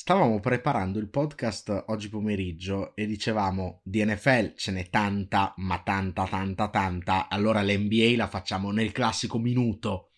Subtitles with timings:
[0.00, 6.24] Stavamo preparando il podcast oggi pomeriggio e dicevamo di NFL ce n'è tanta, ma tanta,
[6.24, 10.12] tanta, tanta, allora l'NBA la facciamo nel classico minuto.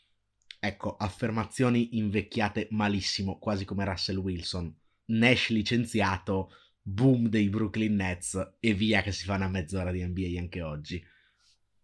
[0.60, 4.70] Ecco, affermazioni invecchiate malissimo, quasi come Russell Wilson.
[5.06, 6.50] Nash licenziato,
[6.82, 11.02] boom dei Brooklyn Nets e via che si fa una mezz'ora di NBA anche oggi.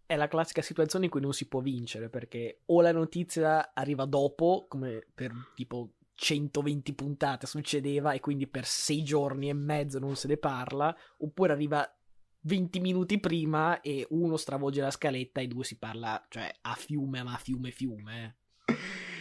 [0.05, 4.05] È la classica situazione in cui non si può vincere perché o la notizia arriva
[4.05, 10.17] dopo, come per tipo 120 puntate succedeva e quindi per sei giorni e mezzo non
[10.17, 11.89] se ne parla, oppure arriva
[12.41, 17.23] 20 minuti prima e uno stravolge la scaletta e due si parla, cioè a fiume,
[17.23, 18.37] ma a fiume fiume.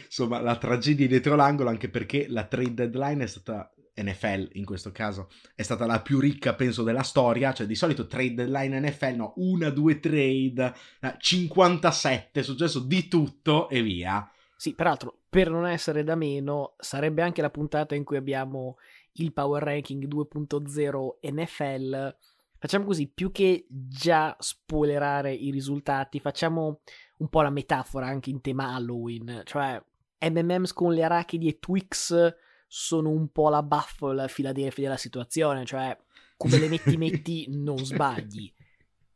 [0.05, 4.91] Insomma, la tragedia dietro l'angolo, anche perché la trade deadline è stata NFL in questo
[4.91, 9.16] caso è stata la più ricca penso della storia cioè di solito trade deadline NFL
[9.16, 10.74] no una due trade
[11.18, 14.30] 57 è successo di tutto e via
[14.66, 18.78] sì, peraltro, per non essere da meno, sarebbe anche la puntata in cui abbiamo
[19.14, 22.18] il Power Ranking 2.0 NFL.
[22.58, 26.80] Facciamo così, più che già spoilerare i risultati, facciamo
[27.18, 29.80] un po' la metafora anche in tema Halloween, cioè
[30.20, 35.96] MMMs con le arachidi e Twix sono un po' la Buffalo Philadelphia della situazione, cioè
[36.38, 38.52] come le metti metti non sbagli.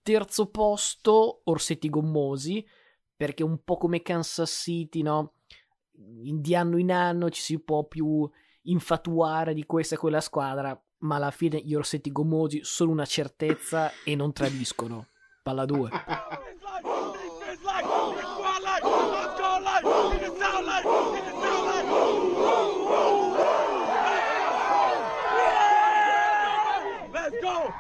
[0.04, 2.64] Terzo posto, Orsetti Gommosi,
[3.18, 5.34] perché un po' come Kansas City, no?
[6.02, 8.30] Di anno in anno ci si può più
[8.64, 13.92] infatuare di questa e quella squadra, ma alla fine gli orsetti gommosi sono una certezza
[14.06, 15.08] e non tradiscono.
[15.44, 15.90] Palla 2.
[27.12, 27.74] Let's go!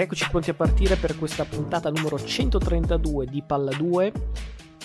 [0.00, 4.12] Eccoci pronti a partire per questa puntata numero 132 di Palla 2.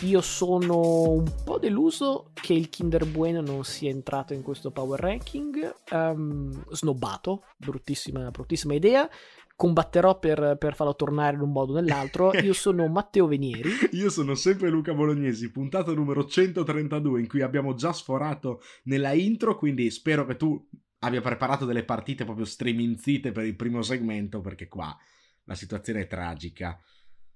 [0.02, 5.00] Io sono un po' deluso che il Kinder Bueno non sia entrato in questo power
[5.00, 5.74] ranking.
[5.92, 9.10] Um, snobbato, bruttissima, bruttissima idea.
[9.56, 12.34] Combatterò per, per, farlo tornare in un modo o nell'altro.
[12.44, 13.70] Io sono Matteo Venieri.
[13.92, 19.56] Io sono sempre Luca Bolognesi, puntata numero 132 in cui abbiamo già sforato nella intro,
[19.56, 20.62] quindi spero che tu
[21.06, 24.96] abbia preparato delle partite proprio streminzite per il primo segmento, perché qua
[25.44, 26.80] la situazione è tragica.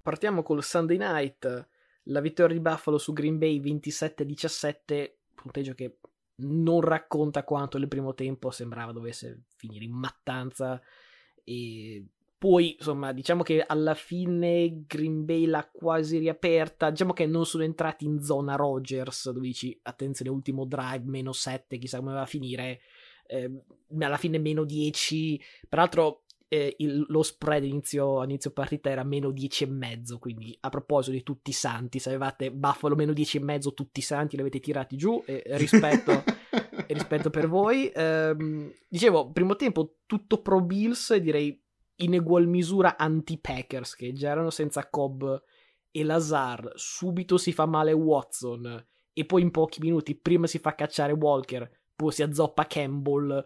[0.02, 1.68] Partiamo col Sunday night,
[2.04, 5.98] la vittoria di Buffalo su Green Bay 27-17, punteggio che
[6.38, 10.82] non racconta quanto nel primo tempo sembrava dovesse finire in mattanza.
[11.44, 12.06] E
[12.38, 16.90] poi insomma diciamo che alla fine Green Bay l'ha quasi riaperta.
[16.90, 21.78] Diciamo che non sono entrati in zona Rogers dove dici attenzione ultimo drive meno 7
[21.78, 22.80] chissà come va a finire
[23.30, 23.64] eh,
[24.00, 29.64] alla fine meno 10, peraltro eh, il, lo spread inizio, inizio partita era meno 10
[29.64, 33.42] e mezzo, quindi a proposito di tutti i santi, se avevate Buffalo meno 10 e
[33.42, 36.12] mezzo, tutti i santi li avete tirati giù, e rispetto,
[36.88, 37.90] e rispetto per voi.
[37.90, 38.36] Eh,
[38.88, 41.64] dicevo, primo tempo tutto pro Bills, direi
[41.98, 45.24] in egual misura anti-Packers, che già erano senza Cobb
[45.92, 50.74] e Lazar, subito si fa male Watson, e poi in pochi minuti prima si fa
[50.74, 51.70] cacciare Walker,
[52.10, 53.46] si azzoppa Campbell,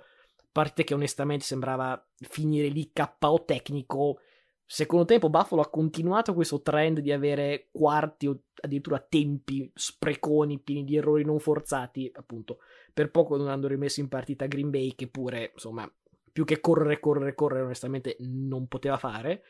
[0.51, 4.19] partita che onestamente sembrava finire lì KO tecnico.
[4.65, 10.83] Secondo tempo Buffalo ha continuato questo trend di avere quarti o addirittura tempi spreconi, pieni
[10.83, 12.59] di errori non forzati, appunto,
[12.93, 15.91] per poco non hanno rimesso in partita Green Bay che pure, insomma,
[16.31, 19.43] più che correre, correre, correre, onestamente non poteva fare.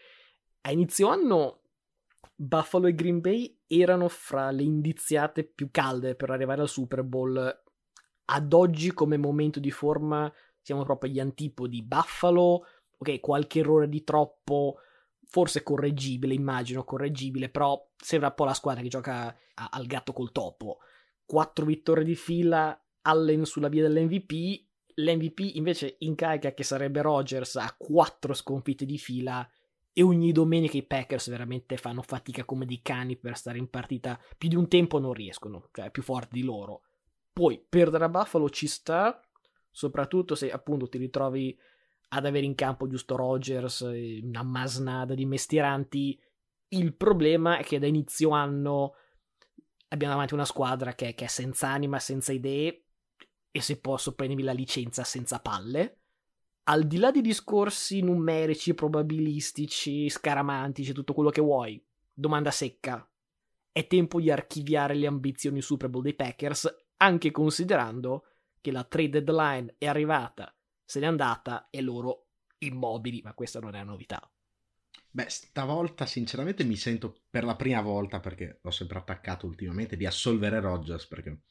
[0.62, 1.62] A inizio anno
[2.36, 7.63] Buffalo e Green Bay erano fra le indiziate più calde per arrivare al Super Bowl
[8.26, 12.66] ad oggi come momento di forma siamo proprio agli antipodi Buffalo,
[12.98, 14.78] ok, qualche errore di troppo,
[15.28, 20.14] forse correggibile, immagino correggibile, però sembra un po' la squadra che gioca a, al gatto
[20.14, 20.80] col topo.
[21.26, 24.64] Quattro vittorie di fila, Allen sulla via dell'MVP,
[24.96, 29.48] l'MVP invece in carica che sarebbe Rogers ha quattro sconfitte di fila
[29.92, 34.20] e ogni domenica i Packers veramente fanno fatica come dei cani per stare in partita,
[34.38, 36.82] più di un tempo non riescono, cioè più forti di loro.
[37.34, 39.20] Poi perdere a Buffalo ci sta,
[39.72, 41.58] soprattutto se appunto ti ritrovi
[42.10, 46.20] ad avere in campo giusto Rogers, una masnada di mestieranti.
[46.68, 48.94] Il problema è che da inizio anno
[49.88, 52.84] abbiamo davanti una squadra che, che è senza anima, senza idee
[53.50, 56.00] e se posso prendermi la licenza senza palle.
[56.66, 61.84] Al di là di discorsi numerici, probabilistici, scaramantici, tutto quello che vuoi,
[62.14, 63.08] domanda secca.
[63.72, 68.26] È tempo di archiviare le ambizioni Super Bowl dei Packers anche considerando
[68.62, 70.56] che la trade deadline è arrivata,
[70.86, 72.28] se n'è andata e loro
[72.60, 74.26] immobili, ma questa non è una novità.
[75.12, 80.06] Beh, stavolta sinceramente mi sento per la prima volta, perché l'ho sempre attaccato ultimamente, di
[80.06, 81.42] assolvere Rogers, perché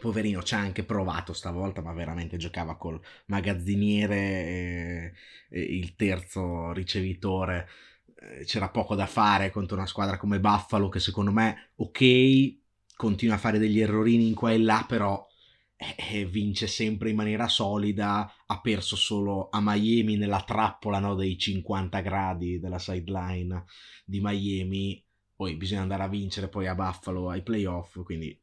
[0.00, 5.12] poverino ci ha anche provato stavolta, ma veramente giocava col magazziniere
[5.48, 7.68] e, il terzo ricevitore.
[8.14, 12.61] Eh, c'era poco da fare contro una squadra come Buffalo che secondo me, ok,
[12.96, 15.26] continua a fare degli errorini in qua e là, però
[16.10, 21.36] eh, vince sempre in maniera solida, ha perso solo a Miami nella trappola no, dei
[21.38, 23.64] 50 gradi della sideline
[24.04, 25.04] di Miami,
[25.34, 28.38] poi bisogna andare a vincere poi a Buffalo ai playoff, quindi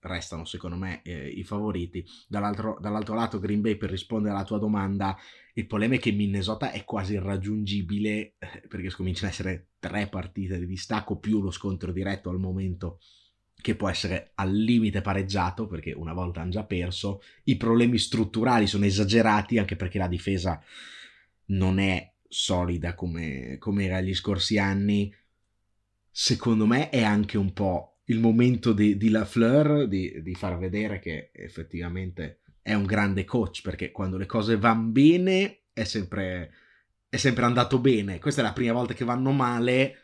[0.00, 2.04] restano secondo me eh, i favoriti.
[2.28, 5.16] Dall'altro, dall'altro, lato Green Bay, per rispondere alla tua domanda,
[5.54, 10.58] il problema è che Minnesota è quasi irraggiungibile eh, perché cominciano ad essere tre partite
[10.58, 13.00] di distacco più lo scontro diretto al momento
[13.64, 18.66] che può essere al limite pareggiato perché una volta hanno già perso, i problemi strutturali
[18.66, 20.62] sono esagerati anche perché la difesa
[21.46, 25.10] non è solida come, come era gli scorsi anni.
[26.10, 30.98] Secondo me è anche un po' il momento di, di Lafleur di, di far vedere
[30.98, 36.52] che effettivamente è un grande coach perché quando le cose vanno bene è sempre,
[37.08, 38.18] è sempre andato bene.
[38.18, 40.00] Questa è la prima volta che vanno male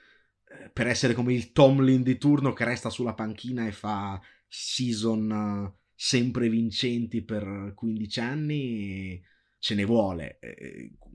[0.72, 5.78] per essere come il Tomlin di turno che resta sulla panchina e fa season eh,
[5.94, 9.22] sempre vincenti per 15 anni,
[9.58, 10.38] ce ne vuole.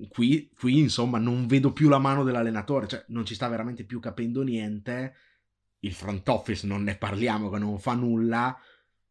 [0.08, 4.00] Qui, qui, insomma, non vedo più la mano dell'allenatore, cioè non ci sta veramente più
[4.00, 5.16] capendo niente.
[5.80, 8.58] Il front office non ne parliamo, che non fa nulla.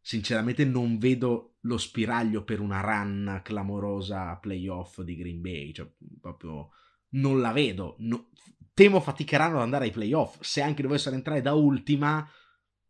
[0.01, 5.91] Sinceramente non vedo lo spiraglio per una run clamorosa playoff di Green Bay, cioè
[6.21, 6.71] proprio
[7.11, 7.97] non la vedo.
[7.99, 8.29] No,
[8.75, 12.29] temo faticheranno ad andare ai playoff, se anche dovessero entrare da ultima,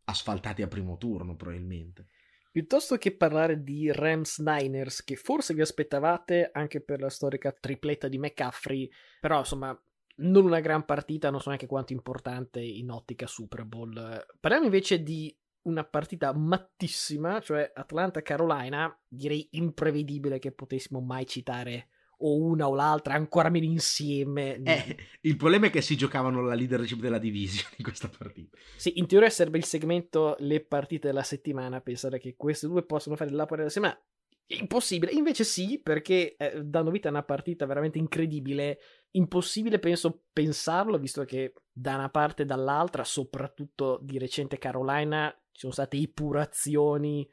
[0.05, 2.07] asfaltati a primo turno probabilmente.
[2.51, 8.07] Piuttosto che parlare di Rams Niners, che forse vi aspettavate anche per la storica tripletta
[8.07, 8.89] di McCaffrey,
[9.19, 9.77] però insomma
[10.17, 14.25] non una gran partita, non so neanche quanto importante in ottica Super Bowl.
[14.39, 22.35] Parliamo invece di una partita mattissima, cioè Atlanta-Carolina, direi imprevedibile che potessimo mai citare o
[22.41, 24.61] una o l'altra, ancora meno insieme.
[24.61, 28.57] Eh, il problema è che si giocavano la leadership della division in questa partita.
[28.75, 33.15] Sì, in teoria serve il segmento le partite della settimana, pensare che queste due possono
[33.15, 33.99] fare la partita della settimana.
[34.47, 38.77] Impossibile, invece sì, perché eh, danno vita a una partita veramente incredibile.
[39.11, 45.61] Impossibile, penso, pensarlo, visto che da una parte e dall'altra, soprattutto di recente Carolina, ci
[45.61, 47.27] sono state epurazioni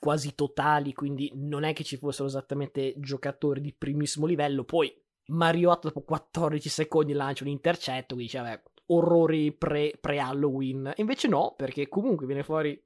[0.00, 4.64] quasi totali, quindi non è che ci fossero esattamente giocatori di primissimo livello.
[4.64, 4.92] Poi
[5.26, 10.92] Mariotto dopo 14 secondi lancia un intercetto, quindi dice, vabbè, orrori pre, pre-Halloween.
[10.96, 12.82] Invece no, perché comunque viene fuori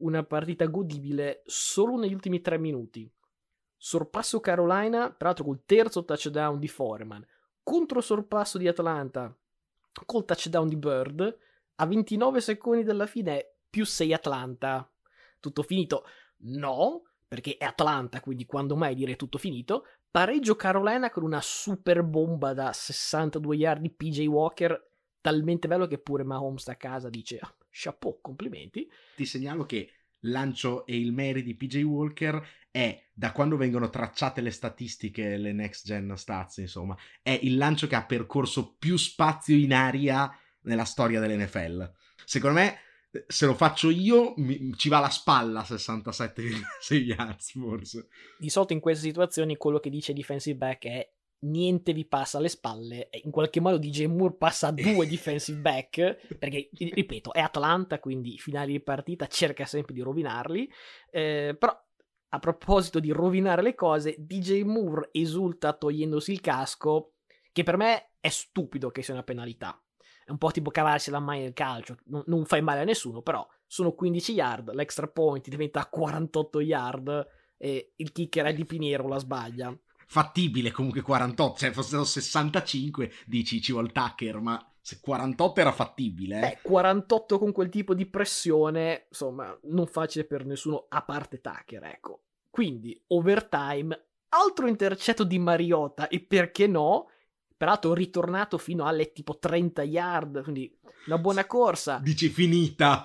[0.00, 3.10] una partita godibile solo negli ultimi 3 minuti.
[3.76, 7.24] Sorpasso Carolina, tra l'altro col terzo touchdown di Foreman,
[7.62, 9.34] contro sorpasso di Atlanta
[10.04, 11.38] col touchdown di Bird,
[11.76, 14.90] a 29 secondi dalla fine più 6 Atlanta.
[15.40, 16.04] Tutto finito.
[16.40, 19.86] No, perché è Atlanta, quindi quando mai dire tutto finito.
[20.10, 24.90] Pareggio Carolina con una super bomba da 62 yard di PJ Walker,
[25.20, 28.90] talmente bello che pure Mahomes da casa dice ah, chapeau, complimenti.
[29.14, 34.40] Ti segnalo che lancio e il Mary di PJ Walker è da quando vengono tracciate
[34.40, 39.56] le statistiche, le next gen stats, insomma, è il lancio che ha percorso più spazio
[39.56, 40.30] in aria
[40.62, 41.92] nella storia dell'NFL.
[42.24, 42.78] Secondo me
[43.26, 48.08] se lo faccio io mi, ci va la spalla 67,6 yards forse.
[48.38, 52.48] Di solito in queste situazioni quello che dice defensive back è niente vi passa alle
[52.48, 53.08] spalle.
[53.24, 58.38] In qualche modo DJ Moore passa a due defensive back perché ripeto è Atlanta quindi
[58.38, 60.70] finali di partita cerca sempre di rovinarli.
[61.10, 61.74] Eh, però
[62.30, 67.14] a proposito di rovinare le cose DJ Moore esulta togliendosi il casco
[67.52, 69.80] che per me è stupido che sia una penalità
[70.28, 73.22] è un po' tipo cavarsi la maglia del calcio, non, non fai male a nessuno,
[73.22, 79.08] però sono 15 yard, l'extra point diventa 48 yard e il kicker è di Pinero,
[79.08, 79.74] la sbaglia.
[80.06, 86.36] Fattibile comunque 48, cioè fossero 65 dici ci vuole Tucker, ma se 48 era fattibile.
[86.36, 86.40] Eh?
[86.40, 91.84] Beh, 48 con quel tipo di pressione, insomma, non facile per nessuno a parte Tucker,
[91.84, 92.24] ecco.
[92.50, 97.08] Quindi, overtime, altro intercetto di Mariota e perché no,
[97.58, 100.74] peraltro ritornato fino alle tipo 30 yard, quindi
[101.06, 101.98] una buona corsa.
[102.02, 103.04] Dici finita.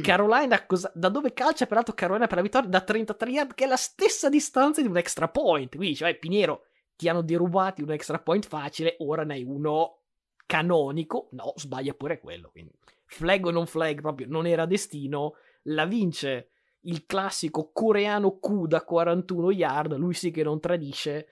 [0.00, 2.68] Carolina, cosa, da dove calcia peraltro Carolina per la vittoria?
[2.68, 5.76] Da 33 yard, che è la stessa distanza di un extra point.
[5.76, 6.62] Quindi, cioè, Piniero,
[6.96, 9.98] ti hanno derubati un extra point facile, ora ne hai uno
[10.46, 11.28] canonico.
[11.32, 12.50] No, sbaglia pure quello.
[12.50, 12.72] Quindi,
[13.04, 15.34] flag o non flag, proprio non era destino.
[15.64, 16.48] La vince
[16.86, 21.28] il classico coreano Q da 41 yard, lui sì che non tradisce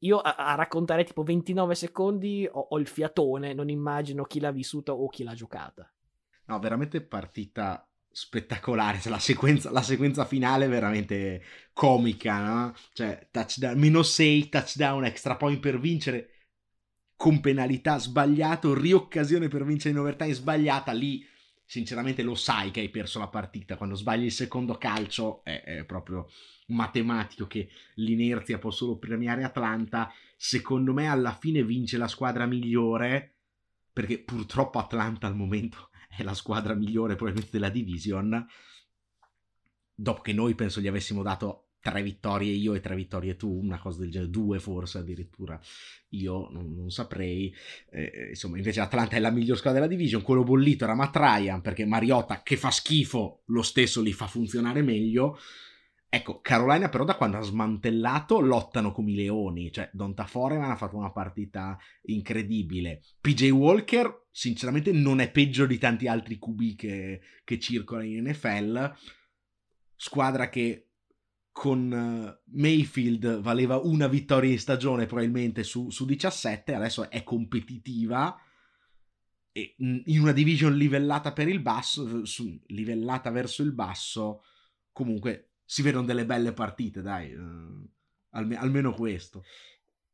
[0.00, 4.50] io a, a raccontare tipo 29 secondi ho, ho il fiatone, non immagino chi l'ha
[4.50, 5.90] vissuta o chi l'ha giocata.
[6.46, 8.98] No, veramente partita spettacolare.
[8.98, 12.74] Cioè, la, sequenza, la sequenza finale è veramente comica, no?
[12.92, 16.30] Cioè, touchdown, meno 6, touchdown, extra point per vincere
[17.14, 20.92] con penalità sbagliato, rioccasione per vincere in overtime sbagliata.
[20.92, 21.26] Lì,
[21.64, 23.76] sinceramente, lo sai che hai perso la partita.
[23.76, 26.26] Quando sbagli il secondo calcio è, è proprio
[26.66, 30.12] matematico che l'inerzia può solo premiare Atlanta.
[30.36, 33.34] Secondo me, alla fine vince la squadra migliore.
[33.92, 38.46] Perché purtroppo Atlanta al momento è la squadra migliore probabilmente della division.
[39.94, 43.78] Dopo che noi penso gli avessimo dato tre vittorie io e tre vittorie tu, una
[43.78, 45.58] cosa del genere, due forse addirittura,
[46.10, 47.54] io non, non saprei.
[47.90, 51.16] Eh, eh insomma, invece Atlanta è la miglior squadra della division, quello bollito era Matt
[51.16, 55.38] Ryan, perché Mariota, che fa schifo, lo stesso li fa funzionare meglio.
[56.16, 60.76] Ecco, Carolina però da quando ha smantellato lottano come i leoni, cioè Donta Foreman ha
[60.76, 63.02] fatto una partita incredibile.
[63.20, 68.96] PJ Walker sinceramente non è peggio di tanti altri QB che, che circolano in NFL.
[69.94, 70.88] Squadra che
[71.52, 78.40] con uh, Mayfield valeva una vittoria in stagione probabilmente su, su 17, adesso è competitiva
[79.52, 82.22] e in una division livellata per il basso,
[82.68, 84.44] livellata verso il basso,
[84.92, 87.86] comunque si vedono delle belle partite, dai, uh,
[88.30, 89.44] alme- almeno questo.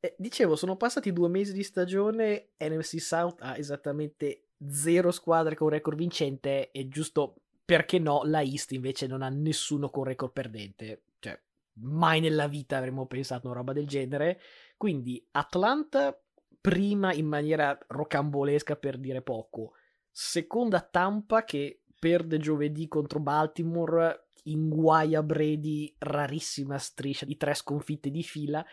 [0.01, 5.69] Eh, dicevo, sono passati due mesi di stagione, NFC South ha esattamente zero squadre con
[5.69, 11.05] record vincente e giusto perché no, la East invece non ha nessuno con record perdente.
[11.21, 11.41] Cioè,
[11.75, 14.41] mai nella vita avremmo pensato una roba del genere.
[14.77, 16.21] Quindi Atlanta
[16.61, 19.75] prima in maniera rocambolesca per dire poco.
[20.11, 28.25] Seconda Tampa che perde giovedì contro Baltimore inguaia Brady, rarissima striscia di tre sconfitte di
[28.25, 28.67] fila.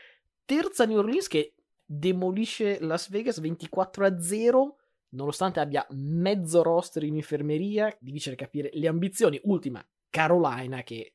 [0.46, 1.54] Terza New Orleans che
[1.86, 4.78] demolisce Las Vegas 24 a 0,
[5.10, 9.40] nonostante abbia mezzo roster in infermeria, difficile capire le ambizioni.
[9.44, 11.14] Ultima, Carolina che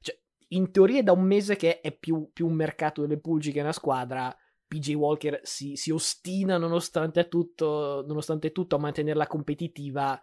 [0.00, 0.14] cioè,
[0.48, 3.62] in teoria è da un mese che è più, più un mercato delle pulci che
[3.62, 4.36] una squadra.
[4.68, 10.20] PJ Walker si, si ostina nonostante tutto, nonostante tutto a mantenerla competitiva.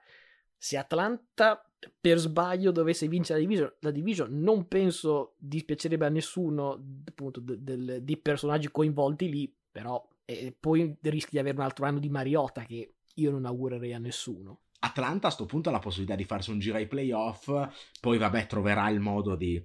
[0.63, 1.61] Se Atlanta
[1.99, 7.57] per sbaglio dovesse vincere la division, la division non penso dispiacerebbe a nessuno appunto de,
[7.61, 12.07] de, dei personaggi coinvolti lì, però eh, poi rischi di avere un altro anno di
[12.07, 14.59] Mariota che io non augurerei a nessuno.
[14.79, 17.51] Atlanta a questo punto ha la possibilità di farsi un giro ai playoff,
[17.99, 19.61] poi vabbè troverà il modo di,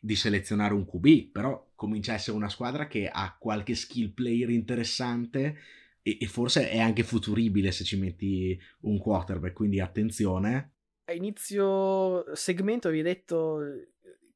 [0.00, 4.48] di selezionare un QB, però comincia a essere una squadra che ha qualche skill player
[4.48, 5.58] interessante
[6.04, 10.74] e, e forse è anche futuribile se ci metti un quarterback, quindi attenzione
[11.06, 13.60] a inizio segmento vi ho detto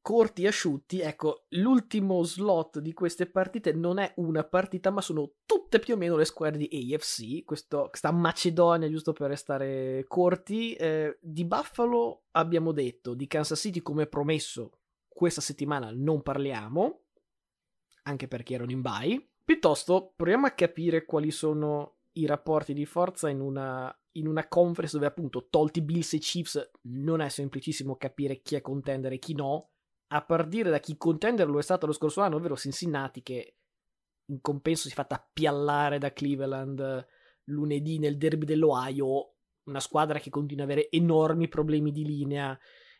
[0.01, 5.33] corti e asciutti, ecco, l'ultimo slot di queste partite non è una partita, ma sono
[5.45, 10.73] tutte più o meno le squadre di AFC, questo, questa Macedonia, giusto per restare corti.
[10.73, 17.01] Eh, di Buffalo abbiamo detto, di Kansas City come promesso, questa settimana non parliamo,
[18.03, 19.28] anche perché erano in bye.
[19.49, 24.95] Piuttosto proviamo a capire quali sono i rapporti di forza in una in una conference
[24.95, 29.33] dove appunto tolti Bills e Chiefs non è semplicissimo capire chi è contender e chi
[29.33, 29.71] no,
[30.09, 33.55] a partire da chi contender lo è stato lo scorso anno, ovvero Cincinnati che
[34.25, 37.07] in compenso si è fatta piallare da Cleveland
[37.45, 42.55] lunedì nel derby dell'Ohio, una squadra che continua ad avere enormi problemi di linea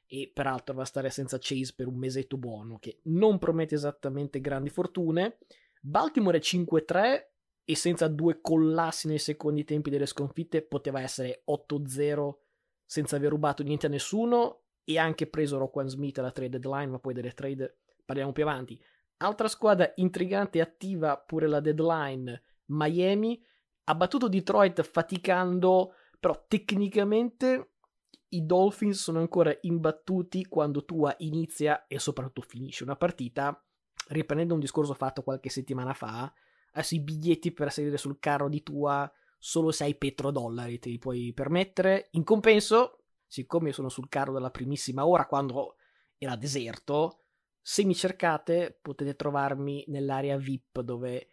[0.08, 4.41] e peraltro va a stare senza Chase per un mesetto buono che non promette esattamente
[4.41, 5.38] grandi fortune.
[5.79, 7.27] Baltimore è 5-3
[7.63, 12.33] e senza due collassi nei secondi tempi delle sconfitte poteva essere 8-0
[12.83, 17.00] senza aver rubato niente a nessuno e anche preso Roquan Smith alla trade deadline, ma
[17.00, 18.81] poi delle trade parliamo più avanti.
[19.17, 23.39] Altra squadra intrigante e attiva pure la deadline, Miami,
[23.83, 27.74] ha battuto Detroit faticando, però tecnicamente
[28.29, 33.63] i Dolphins sono ancora imbattuti quando Tua inizia e soprattutto finisce una partita,
[34.10, 36.32] riprendendo un discorso fatto qualche settimana fa,
[36.72, 41.00] adesso i biglietti per salire sul carro di tua solo se hai petrodollari te li
[41.00, 42.10] puoi permettere.
[42.12, 45.75] In compenso, siccome io sono sul carro della primissima ora quando
[46.18, 47.24] era deserto,
[47.62, 51.30] se mi cercate potete trovarmi nell'area VIP dove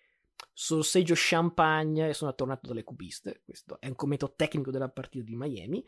[0.52, 3.42] sorseggio champagne e sono tornato dalle cubiste.
[3.44, 5.84] Questo è un commento tecnico della partita di Miami.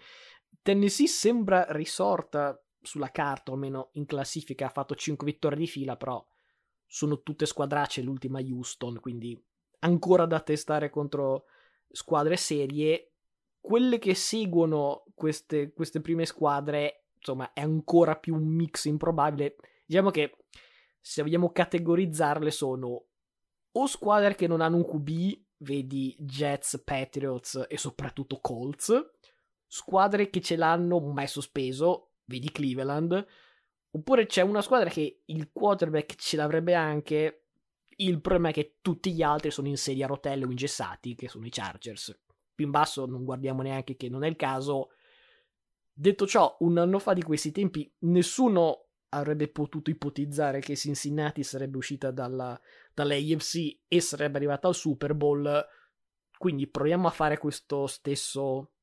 [0.63, 5.97] Tennessee sembra risorta sulla carta, o almeno in classifica, ha fatto 5 vittorie di fila,
[5.97, 6.25] però
[6.89, 9.41] sono tutte squadracce, l'ultima Houston, quindi
[9.81, 11.45] ancora da testare contro
[11.91, 13.13] squadre serie.
[13.61, 19.57] Quelle che seguono queste, queste prime squadre, insomma, è ancora più un mix improbabile.
[19.85, 20.37] Diciamo che
[20.99, 23.05] se vogliamo categorizzarle sono
[23.71, 29.11] o squadre che non hanno un QB, vedi Jets, Patriots e soprattutto Colts,
[29.67, 33.27] squadre che ce l'hanno mai sospeso, vedi Cleveland,
[33.91, 37.45] oppure c'è una squadra che il quarterback ce l'avrebbe anche,
[38.01, 41.29] il problema è che tutti gli altri sono in sedia a rotelle o ingessati, che
[41.29, 42.17] sono i Chargers.
[42.55, 44.91] Più in basso non guardiamo neanche che non è il caso.
[45.93, 51.79] Detto ciò, un anno fa di questi tempi nessuno avrebbe potuto ipotizzare che Cincinnati sarebbe
[51.79, 52.61] uscita dalla,
[52.93, 55.67] dall'AFC e sarebbe arrivata al Super Bowl.
[56.37, 58.75] Quindi proviamo a fare questo stesso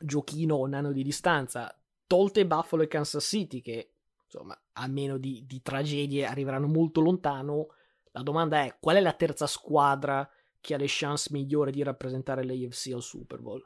[0.00, 1.74] giochino un anno di distanza.
[2.06, 3.94] Tolte Buffalo e Kansas City, che
[4.30, 7.68] insomma, a meno di, di tragedie arriveranno molto lontano
[8.12, 10.28] la domanda è qual è la terza squadra
[10.60, 13.64] che ha le chance migliori di rappresentare l'AFC al Super Bowl?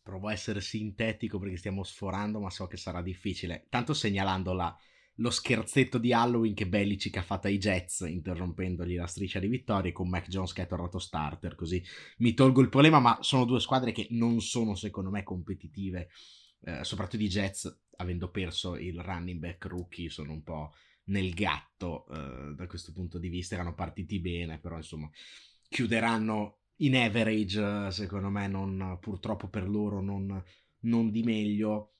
[0.00, 3.66] Provo a essere sintetico perché stiamo sforando, ma so che sarà difficile.
[3.68, 4.76] Tanto segnalando la,
[5.16, 9.92] lo scherzetto di Halloween che Belichick ha fatto ai Jets, interrompendogli la striscia di vittorie
[9.92, 11.82] con Mac Jones che è tornato starter, così
[12.18, 16.10] mi tolgo il problema, ma sono due squadre che non sono secondo me competitive,
[16.64, 20.72] eh, soprattutto i Jets, avendo perso il running back rookie, sono un po'
[21.04, 23.54] nel gatto eh, da questo punto di vista.
[23.54, 25.08] Erano partiti bene, però insomma
[25.68, 30.42] chiuderanno in average, secondo me, non, purtroppo per loro non,
[30.80, 31.92] non di meglio.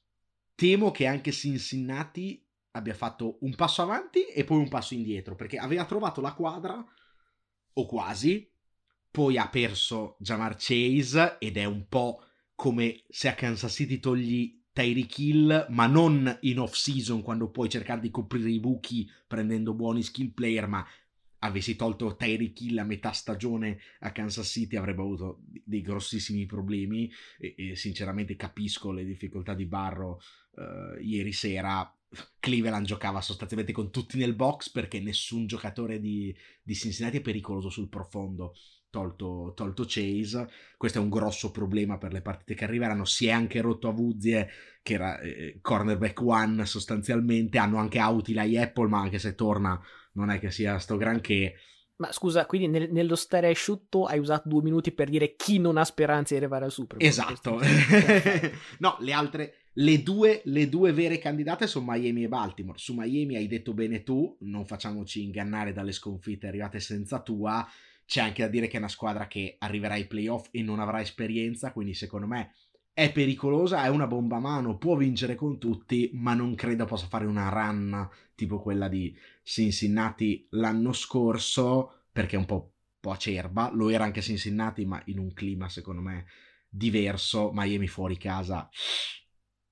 [0.55, 5.59] Temo che anche Cincinnati abbia fatto un passo avanti e poi un passo indietro, perché
[5.59, 6.85] aveva trovato la quadra,
[7.77, 8.51] o quasi,
[9.11, 12.23] poi ha perso Jamar Chase ed è un po'
[12.55, 17.69] come se a Kansas City togli Tyreek Hill, ma non in off season quando puoi
[17.69, 20.85] cercare di coprire i buchi prendendo buoni skill player, ma
[21.39, 27.11] avessi tolto Tyreek Hill a metà stagione a Kansas City avrebbe avuto dei grossissimi problemi
[27.39, 30.21] e, e sinceramente capisco le difficoltà di Barro
[30.53, 31.89] uh, ieri sera.
[32.39, 37.71] Cleveland giocava sostanzialmente con tutti nel box perché nessun giocatore di, di Cincinnati è pericoloso
[37.71, 38.55] sul profondo
[38.95, 40.49] tolto, tolto Chase.
[40.77, 43.05] Questo è un grosso problema per le partite che arriveranno.
[43.05, 44.49] Si è anche rotto a Vuzie,
[44.83, 47.59] che era eh, cornerback one sostanzialmente.
[47.59, 49.81] Hanno anche Autilai Apple, ma anche se torna
[50.13, 51.57] non è che sia sto granché.
[51.97, 55.77] Ma scusa, quindi nel, nello stare asciutto hai usato due minuti per dire chi non
[55.77, 57.09] ha speranze di arrivare al Super Bowl.
[57.09, 57.59] Esatto.
[58.79, 62.79] no, le altre, le due, le due vere candidate sono Miami e Baltimore.
[62.79, 67.67] Su Miami hai detto bene tu, non facciamoci ingannare dalle sconfitte arrivate senza tua
[68.07, 71.01] c'è anche da dire che è una squadra che arriverà ai playoff e non avrà
[71.01, 72.55] esperienza, quindi secondo me
[72.93, 77.09] è pericolosa, è una bomba a mano, può vincere con tutti, ma non credo possa
[77.09, 83.71] fare una run tipo quella di Cincinnati l'anno scorso, perché è un po', po acerba.
[83.73, 86.27] Lo era anche Cincinnati, ma in un clima secondo me
[86.69, 87.51] diverso.
[87.53, 88.69] Miami fuori casa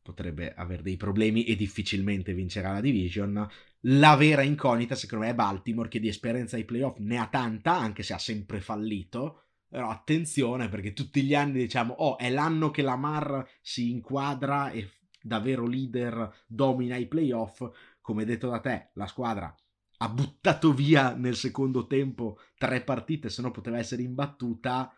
[0.02, 3.48] potrebbe avere dei problemi e difficilmente vincerà la division.
[3.86, 7.76] La vera incognita, secondo me, è Baltimore, che di esperienza ai playoff ne ha tanta,
[7.76, 9.44] anche se ha sempre fallito.
[9.68, 14.70] Però attenzione, perché tutti gli anni diciamo, oh, è l'anno che la Mar si inquadra
[14.70, 14.88] e
[15.20, 17.68] davvero leader domina i playoff.
[18.00, 19.54] Come detto da te, la squadra
[20.02, 24.92] ha buttato via nel secondo tempo tre partite, se no poteva essere imbattuta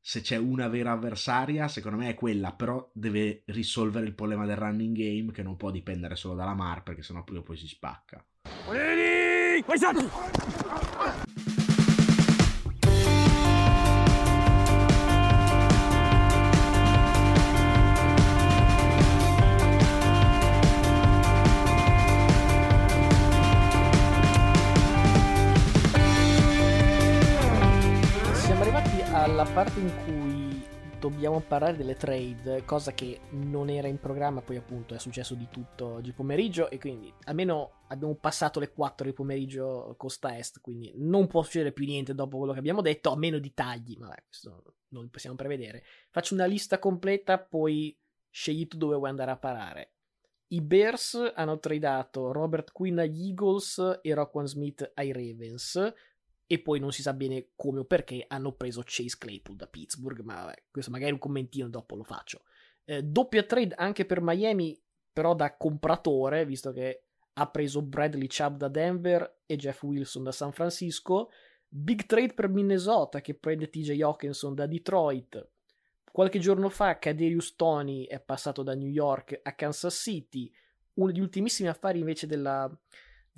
[0.00, 4.56] se c'è una vera avversaria, secondo me è quella, però deve risolvere il problema del
[4.56, 7.68] running game che non può dipendere solo dalla Mar perché sennò prima o poi si
[7.68, 8.24] spacca.
[9.86, 10.59] alla
[29.62, 34.94] parte in cui dobbiamo parlare delle trade, cosa che non era in programma, poi appunto
[34.94, 39.94] è successo di tutto oggi pomeriggio e quindi almeno abbiamo passato le 4 di pomeriggio
[39.98, 43.38] costa est, quindi non può succedere più niente dopo quello che abbiamo detto, a meno
[43.38, 45.82] di tagli, ma questo non lo possiamo prevedere.
[46.08, 47.94] Faccio una lista completa, poi
[48.30, 49.92] scegli tu dove vuoi andare a parare.
[50.52, 55.92] I Bears hanno tradato Robert Quinn agli Eagles e Rockwan Smith ai Ravens
[56.52, 60.18] e poi non si sa bene come o perché hanno preso Chase Claypool da Pittsburgh,
[60.22, 62.42] ma questo magari un commentino dopo lo faccio.
[62.84, 64.76] Eh, doppia trade anche per Miami,
[65.12, 70.32] però da compratore, visto che ha preso Bradley Chubb da Denver e Jeff Wilson da
[70.32, 71.30] San Francisco.
[71.68, 75.50] Big trade per Minnesota che prende TJ Hawkinson da Detroit.
[76.10, 80.52] Qualche giorno fa Kaderius Tony è passato da New York a Kansas City.
[80.94, 82.68] Uno degli ultimissimi affari invece della,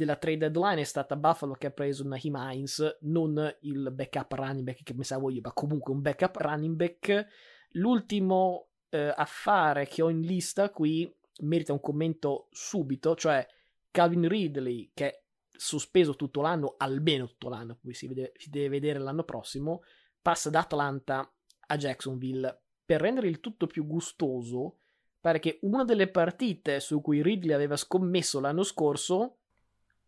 [0.02, 4.64] della trade deadline è stata Buffalo che ha preso Naheem Hines, non il backup running
[4.64, 7.26] back che pensavo io, ma comunque un backup running back.
[7.72, 11.10] L'ultimo eh, affare che ho in lista qui
[11.42, 13.46] merita un commento subito, cioè
[13.90, 18.98] Calvin Ridley che sospeso tutto l'anno, almeno tutto l'anno, poi si, vede, si deve vedere
[18.98, 19.82] l'anno prossimo,
[20.20, 21.32] passa da Atlanta
[21.66, 22.62] a Jacksonville.
[22.84, 24.78] Per rendere il tutto più gustoso,
[25.20, 29.38] pare che una delle partite su cui Ridley aveva scommesso l'anno scorso,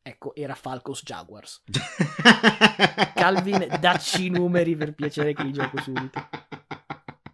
[0.04, 1.62] ecco, era Falcons Jaguars.
[3.14, 6.28] Calvin, dacci i numeri per piacere che li gioco subito.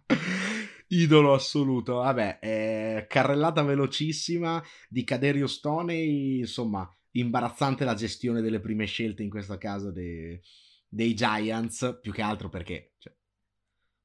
[0.87, 8.85] Idolo assoluto, vabbè, eh, carrellata velocissima di Caderio Stoney, insomma, imbarazzante la gestione delle prime
[8.85, 10.41] scelte in questo caso de-
[10.87, 13.13] dei Giants, più che altro perché cioè,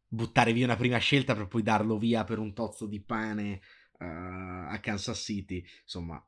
[0.08, 3.60] buttare via una prima scelta per poi darlo via per un tozzo di pane
[3.98, 4.04] uh,
[4.70, 6.24] a Kansas City, insomma,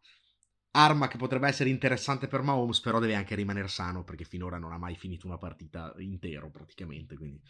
[0.78, 4.72] arma che potrebbe essere interessante per Mahomes, però deve anche rimanere sano perché finora non
[4.72, 7.40] ha mai finito una partita intero praticamente, quindi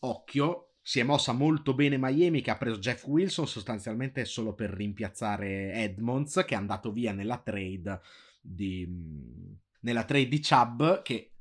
[0.00, 0.72] occhio.
[0.86, 5.72] Si è mossa molto bene Miami che ha preso Jeff Wilson sostanzialmente solo per rimpiazzare
[5.72, 8.00] Edmonds che è andato via nella trade
[8.40, 8.86] di,
[9.80, 11.32] nella trade di Chubb che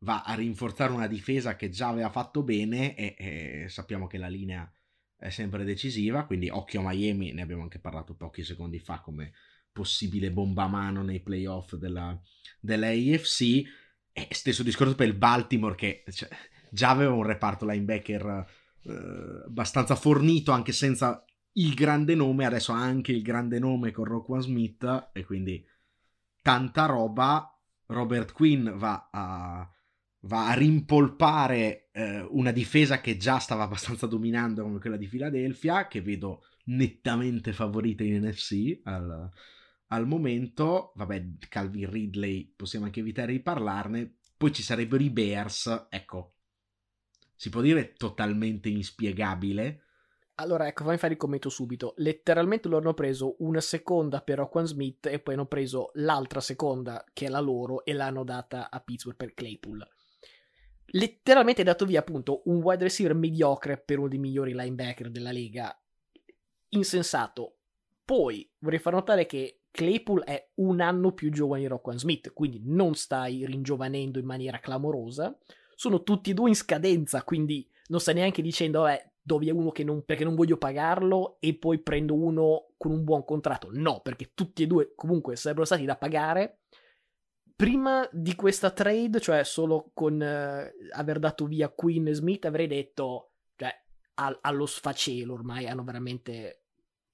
[0.00, 4.28] va a rinforzare una difesa che già aveva fatto bene e, e sappiamo che la
[4.28, 4.70] linea
[5.16, 9.32] è sempre decisiva, quindi occhio a Miami, ne abbiamo anche parlato pochi secondi fa come
[9.72, 12.18] possibile bomba a mano nei playoff della,
[12.60, 13.62] dell'AFC.
[14.12, 16.28] E stesso discorso per il Baltimore che cioè,
[16.70, 18.46] già aveva un reparto linebacker
[18.84, 24.04] eh, abbastanza fornito anche senza il grande nome, adesso ha anche il grande nome con
[24.04, 25.64] Roquan Smith e quindi
[26.40, 27.46] tanta roba.
[27.86, 29.68] Robert Quinn va a,
[30.20, 35.88] va a rimpolpare eh, una difesa che già stava abbastanza dominando come quella di Philadelphia,
[35.88, 39.30] che vedo nettamente favorita in NFC al,
[39.92, 40.92] al momento.
[40.96, 44.16] Vabbè, Calvin Ridley possiamo anche evitare di parlarne.
[44.36, 46.34] Poi ci sarebbero i Bears, ecco,
[47.36, 49.84] si può dire totalmente inspiegabile
[50.36, 51.94] allora, ecco, fammi fare il commento subito.
[51.98, 57.04] Letteralmente loro hanno preso una seconda per Roquan Smith e poi hanno preso l'altra seconda,
[57.12, 59.86] che è la loro, e l'hanno data a Pittsburgh per Claypool.
[60.86, 65.32] Letteralmente è dato via appunto un wide receiver mediocre per uno dei migliori linebacker della
[65.32, 65.78] lega.
[66.70, 67.58] Insensato.
[68.04, 72.60] Poi vorrei far notare che Claypool è un anno più giovane di Roquan Smith, quindi
[72.62, 75.36] non stai ringiovanendo in maniera clamorosa.
[75.74, 79.72] Sono tutti e due in scadenza, quindi non stai neanche dicendo, eh, do via uno
[79.84, 83.68] non, perché non voglio pagarlo e poi prendo uno con un buon contratto.
[83.72, 86.60] No, perché tutti e due comunque sarebbero stati da pagare.
[87.56, 92.66] Prima di questa trade, cioè solo con eh, aver dato via Queen e Smith, avrei
[92.66, 93.72] detto, cioè,
[94.14, 96.61] al, allo sfacelo ormai hanno veramente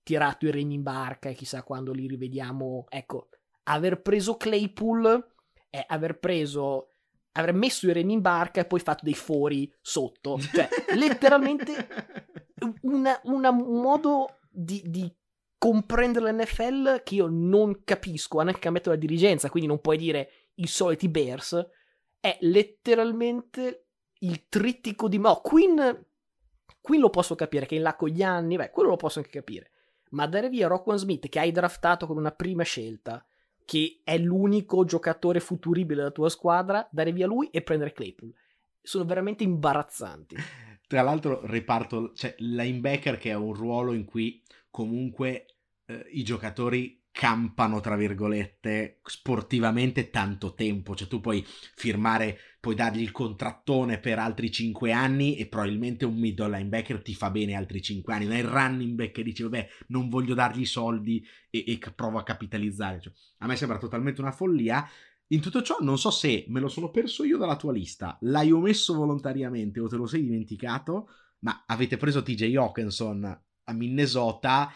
[0.09, 2.87] tirato i regni in barca e chissà quando li rivediamo.
[2.89, 3.29] Ecco,
[3.65, 5.33] aver preso Claypool
[5.69, 6.93] è aver preso
[7.33, 10.39] avrei messo i remi in barca e poi fatto dei fori sotto.
[10.39, 10.67] Cioè,
[10.97, 11.89] letteralmente
[12.61, 15.15] un modo di, di
[15.59, 18.39] comprendere l'NFL che io non capisco.
[18.39, 21.69] Hanno anche cambiato la dirigenza, quindi non puoi dire i soliti Bears.
[22.19, 23.89] È letteralmente
[24.21, 25.43] il trittico di Mo.
[25.43, 26.07] Queen,
[26.81, 29.31] Queen lo posso capire, che in là con gli anni, beh, quello lo posso anche
[29.31, 29.73] capire.
[30.11, 33.25] Ma dare via Rockwell Smith, che hai draftato con una prima scelta,
[33.65, 38.33] che è l'unico giocatore futuribile della tua squadra, dare via lui e prendere Claypool.
[38.81, 40.37] Sono veramente imbarazzanti.
[40.87, 45.47] Tra l'altro, riparto, cioè linebacker che è un ruolo in cui comunque
[45.85, 50.95] eh, i giocatori campano, tra virgolette, sportivamente tanto tempo.
[50.95, 56.17] Cioè, tu puoi firmare, puoi dargli il contrattone per altri 5 anni e probabilmente un
[56.17, 58.27] middle linebacker ti fa bene altri 5 anni.
[58.27, 62.19] Non è il running back che dice, vabbè, non voglio dargli soldi e, e provo
[62.19, 63.01] a capitalizzare.
[63.01, 64.89] Cioè, a me sembra totalmente una follia.
[65.27, 68.53] In tutto ciò, non so se me lo sono perso io dalla tua lista, l'hai
[68.53, 71.09] omesso volontariamente o te lo sei dimenticato,
[71.41, 73.25] ma avete preso TJ Hawkinson
[73.65, 74.73] a Minnesota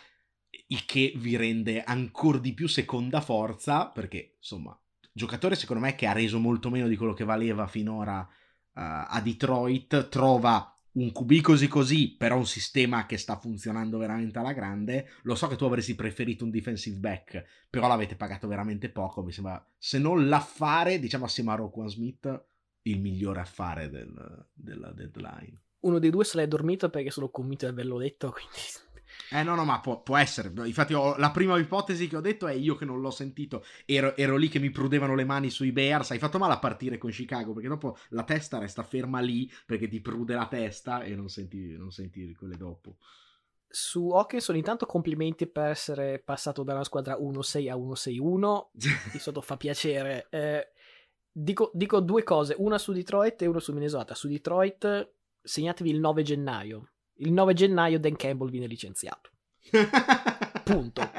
[0.68, 4.78] il che vi rende ancora di più seconda forza, perché insomma,
[5.12, 8.28] giocatore secondo me che ha reso molto meno di quello che valeva finora uh,
[8.72, 14.52] a Detroit, trova un QB così così, però un sistema che sta funzionando veramente alla
[14.52, 15.08] grande.
[15.22, 19.32] Lo so che tu avresti preferito un defensive back, però l'avete pagato veramente poco, mi
[19.32, 22.44] sembra, se non l'affare, diciamo assieme a Roquan Smith,
[22.82, 25.60] il migliore affare del, della deadline.
[25.80, 28.58] Uno dei due se l'è dormito perché sono convinto di averlo detto, quindi
[29.32, 30.52] eh no, no, ma può, può essere.
[30.66, 33.64] Infatti ho, la prima ipotesi che ho detto è io che non l'ho sentito.
[33.86, 36.10] Ero, ero, lì che mi prudevano le mani sui Bears.
[36.10, 39.88] Hai fatto male a partire con Chicago perché dopo la testa resta ferma lì perché
[39.88, 42.96] ti prude la testa e non senti, non senti quelle dopo.
[43.66, 48.66] Su Hawkinson intanto complimenti per essere passato da una squadra 1-6 a 1-6-1.
[49.12, 50.26] Di sotto fa piacere.
[50.30, 50.72] Eh,
[51.30, 54.14] dico, dico due cose, una su Detroit e una su Minnesota.
[54.14, 59.30] Su Detroit segnatevi il 9 gennaio il 9 gennaio Dan Campbell viene licenziato.
[60.64, 61.10] Punto.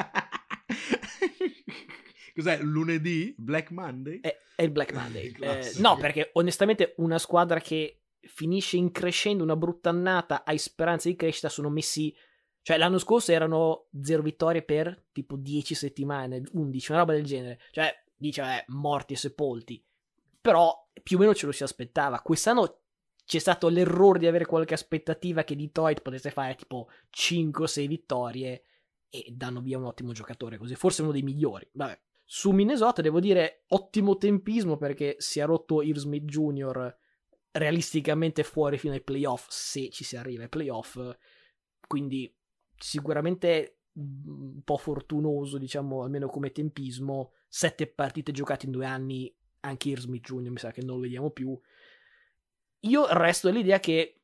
[2.35, 2.59] Cos'è?
[2.61, 3.33] Lunedì?
[3.37, 4.19] Black Monday?
[4.19, 5.31] È, è il Black Monday.
[5.39, 11.09] eh, no, perché onestamente una squadra che finisce in crescendo una brutta annata, hai speranze
[11.09, 12.15] di crescita, sono messi...
[12.61, 17.59] Cioè, l'anno scorso erano zero vittorie per tipo 10 settimane, 11, una roba del genere.
[17.71, 19.85] Cioè, dice, eh, morti e sepolti.
[20.39, 22.21] Però più o meno ce lo si aspettava.
[22.21, 22.82] Quest'anno
[23.25, 28.63] c'è stato l'errore di avere qualche aspettativa che Detroit potesse fare tipo 5 6 vittorie
[29.09, 31.67] e danno via un ottimo giocatore così, forse uno dei migliori.
[31.73, 31.99] Vabbè.
[32.25, 36.97] Su Minnesota devo dire ottimo tempismo perché si è rotto Irv Jr.
[37.51, 40.99] realisticamente fuori fino ai playoff, se ci si arriva ai playoff,
[41.85, 42.33] quindi
[42.75, 49.89] sicuramente un po' fortunoso, diciamo, almeno come tempismo, sette partite giocate in due anni, anche
[49.89, 50.49] Irv Jr.
[50.49, 51.57] mi sa che non lo vediamo più,
[52.83, 54.19] io resto dell'idea che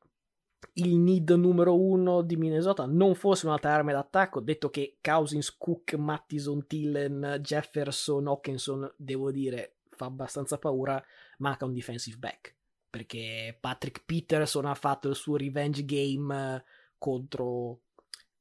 [0.74, 5.94] il need numero uno di Minnesota non fosse un'altra arma d'attacco, detto che Cousins, Cook,
[5.94, 11.02] Mattison, Tillen, Jefferson, Hawkinson, devo dire, fa abbastanza paura,
[11.38, 12.56] manca un defensive back.
[12.90, 16.64] Perché Patrick Peterson ha fatto il suo revenge game
[16.98, 17.82] contro,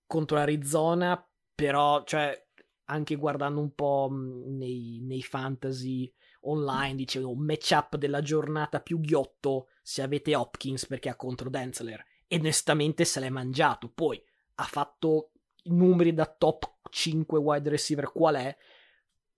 [0.06, 2.48] contro Arizona, però, cioè,
[2.86, 9.68] anche guardando un po' nei, nei fantasy online, dicevo, un matchup della giornata più ghiotto
[9.90, 12.06] se avete Hopkins perché ha contro Denzler.
[12.28, 13.90] E onestamente se l'è mangiato.
[13.90, 14.24] Poi
[14.56, 15.32] ha fatto
[15.64, 18.56] i numeri da top 5 wide receiver qual è.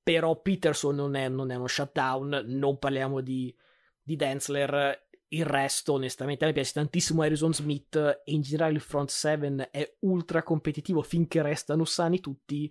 [0.04, 2.44] Però Peterson non è, non è uno shutdown.
[2.48, 3.56] Non parliamo di,
[4.04, 5.08] di Denzler.
[5.30, 7.96] Il resto, onestamente, a me piace tantissimo Harrison Smith.
[7.96, 12.70] E in generale il front 7 è ultra competitivo finché restano sani tutti.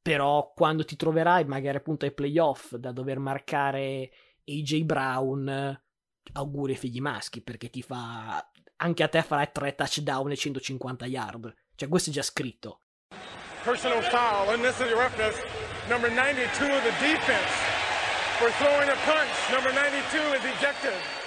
[0.00, 4.12] Però quando ti troverai magari appunto ai playoff da dover marcare
[4.46, 5.82] AJ Brown,
[6.32, 8.44] auguri ai figli maschi perché ti fa
[8.76, 11.54] anche a te farai 3 touchdown e 150 yard.
[11.74, 12.80] Cioè questo è già scritto.
[13.62, 15.36] Personal foul unnecessary roughness
[15.88, 17.52] number 92 of the defense.
[18.38, 21.23] For throwing a punch number 92 is ejected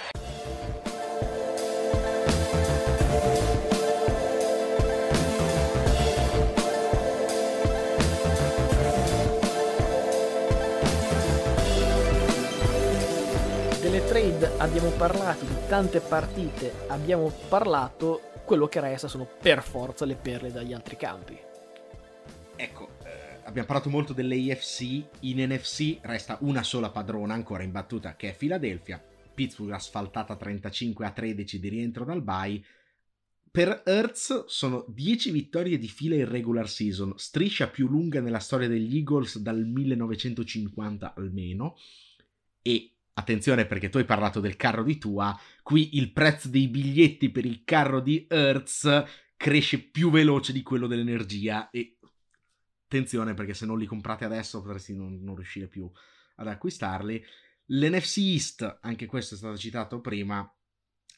[14.08, 20.14] trade abbiamo parlato di tante partite, abbiamo parlato, quello che resta sono per forza le
[20.14, 21.38] perle dagli altri campi.
[22.56, 24.80] Ecco, eh, abbiamo parlato molto dell'AFC,
[25.20, 28.98] in NFC resta una sola padrona ancora in battuta che è Philadelphia,
[29.34, 32.64] Pittsburgh asfaltata 35 a 13 di rientro dal bye,
[33.50, 38.68] per Hertz sono 10 vittorie di fila in regular season, striscia più lunga nella storia
[38.68, 41.76] degli Eagles dal 1950 almeno,
[42.62, 47.30] e Attenzione perché tu hai parlato del carro di Tua, qui il prezzo dei biglietti
[47.30, 49.04] per il carro di Hertz
[49.36, 51.68] cresce più veloce di quello dell'energia.
[51.70, 51.98] E
[52.84, 55.90] attenzione perché se non li comprate adesso potresti non, non riuscire più
[56.36, 57.20] ad acquistarli.
[57.66, 60.48] L'NFC East, anche questo è stato citato prima,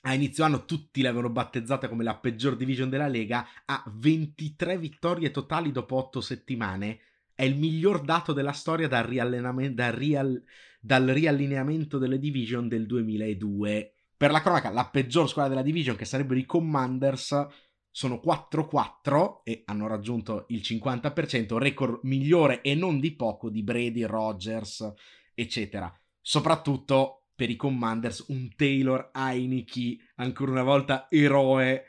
[0.02, 5.30] a inizio anno tutti l'avevano battezzata come la peggior division della Lega, ha 23 vittorie
[5.30, 7.00] totali dopo 8 settimane,
[7.34, 10.42] è il miglior dato della storia dal riallenamento, dal rial
[10.80, 13.92] dal riallineamento delle division del 2002.
[14.16, 17.46] Per la cronaca, la peggior squadra della division, che sarebbero i Commanders,
[17.90, 24.04] sono 4-4 e hanno raggiunto il 50%, record migliore e non di poco di Brady,
[24.04, 24.92] Rogers,
[25.34, 25.92] eccetera.
[26.20, 31.84] Soprattutto per i Commanders un Taylor Heineke, ancora una volta eroe,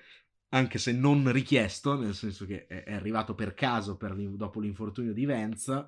[0.49, 5.25] anche se non richiesto, nel senso che è arrivato per caso per dopo l'infortunio di
[5.25, 5.87] Vance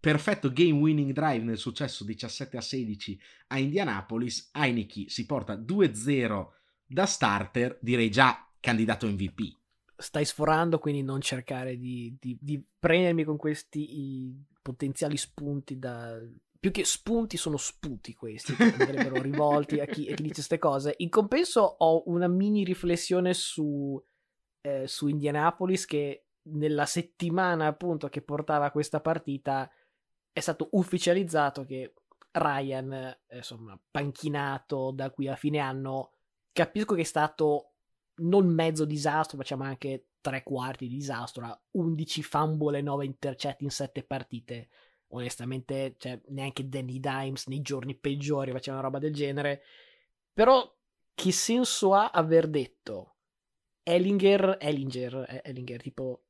[0.00, 6.46] perfetto game winning drive nel successo 17 a 16 a Indianapolis, Heineke si porta 2-0
[6.86, 9.58] da starter, direi già candidato MVP.
[9.96, 16.18] Stai sforando, quindi non cercare di, di, di prendermi con questi potenziali spunti da...
[16.58, 20.58] Più che spunti sono sputi questi, che andrebbero rivolti a chi, a chi dice queste
[20.58, 20.94] cose.
[20.98, 24.02] In compenso ho una mini riflessione su,
[24.62, 29.70] eh, su Indianapolis che nella settimana appunto che portava questa partita
[30.32, 31.94] è stato ufficializzato che
[32.32, 36.12] Ryan, eh, insomma, panchinato da qui a fine anno,
[36.52, 37.72] capisco che è stato
[38.20, 43.64] non mezzo disastro, facciamo anche tre quarti di disastro, ha 11 fumble e 9 intercetti
[43.64, 44.68] in 7 partite.
[45.12, 49.62] Onestamente, cioè, neanche Danny Dimes nei giorni peggiori faceva una roba del genere.
[50.32, 50.72] Però,
[51.14, 53.16] che senso ha aver detto
[53.82, 56.26] Ellinger, Ellinger, Ellinger, tipo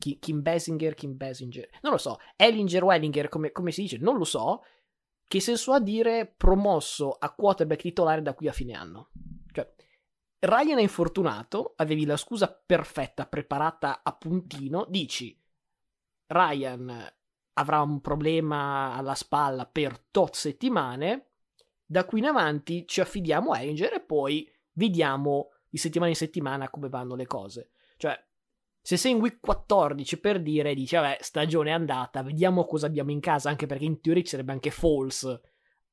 [0.00, 4.16] Kim Basinger, Kim Basinger, non lo so, Ellinger o Ellinger, come, come si dice, non
[4.16, 4.62] lo so,
[5.26, 9.10] che senso ha dire promosso a quarterback titolare da qui a fine anno?
[9.52, 9.72] Cioè,
[10.40, 15.38] Ryan è infortunato, avevi la scusa perfetta preparata a puntino, dici
[16.26, 17.12] Ryan
[17.54, 21.26] avrà un problema alla spalla per tot settimane.
[21.84, 26.70] Da qui in avanti ci affidiamo a Anger e poi vediamo di settimana in settimana
[26.70, 27.70] come vanno le cose.
[27.96, 28.18] Cioè,
[28.82, 33.10] se sei in week 14 per dire, dici, vabbè, stagione è andata, vediamo cosa abbiamo
[33.10, 35.24] in casa, anche perché in teoria ci sarebbe anche Falls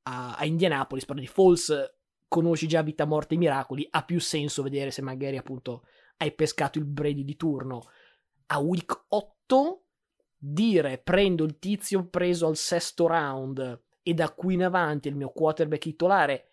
[0.02, 1.96] a, a Indianapolis, però di Falls
[2.26, 5.84] conosci già vita, morte e miracoli, ha più senso vedere se magari appunto
[6.18, 7.82] hai pescato il Brady di turno.
[8.46, 9.82] A week 8
[10.38, 15.30] dire prendo il tizio preso al sesto round e da qui in avanti il mio
[15.30, 16.52] quarterback titolare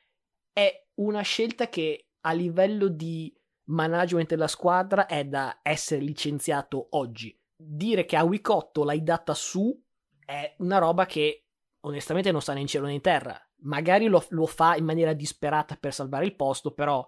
[0.52, 3.34] è una scelta che a livello di
[3.66, 7.38] management della squadra è da essere licenziato oggi.
[7.56, 9.82] Dire che a 8 l'hai data su
[10.26, 11.46] è una roba che
[11.82, 13.40] onestamente non sta né in cielo né in terra.
[13.62, 17.08] Magari lo, lo fa in maniera disperata per salvare il posto, però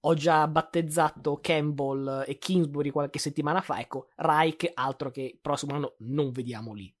[0.00, 3.80] ho già battezzato Campbell e Kingsbury qualche settimana fa.
[3.80, 6.92] Ecco, Reich, altro che il prossimo anno non vediamo lì.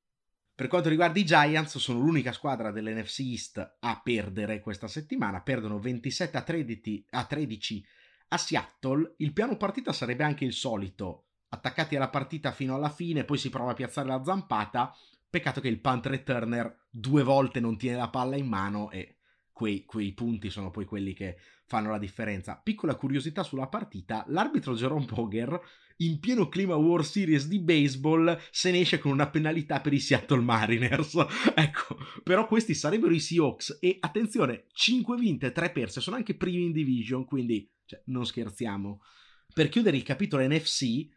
[0.54, 5.40] Per quanto riguarda i Giants, sono l'unica squadra dell'NFC East a perdere questa settimana.
[5.40, 7.86] Perdono 27 a 13, a 13
[8.28, 9.14] a Seattle.
[9.18, 11.24] Il piano partita sarebbe anche il solito.
[11.50, 14.94] Attaccati alla partita fino alla fine, poi si prova a piazzare la zampata.
[15.30, 19.18] Peccato che il punt returner due volte non tiene la palla in mano e
[19.52, 21.36] quei, quei punti sono poi quelli che
[21.66, 22.60] fanno la differenza.
[22.62, 25.60] Piccola curiosità sulla partita, l'arbitro Jerome Poger
[25.98, 30.00] in pieno clima World Series di baseball se ne esce con una penalità per i
[30.00, 31.14] Seattle Mariners.
[31.54, 36.64] ecco, però questi sarebbero i Seahawks e attenzione, 5 vinte, 3 perse, sono anche primi
[36.64, 39.00] in division, quindi cioè, non scherziamo.
[39.52, 41.08] Per chiudere il capitolo NFC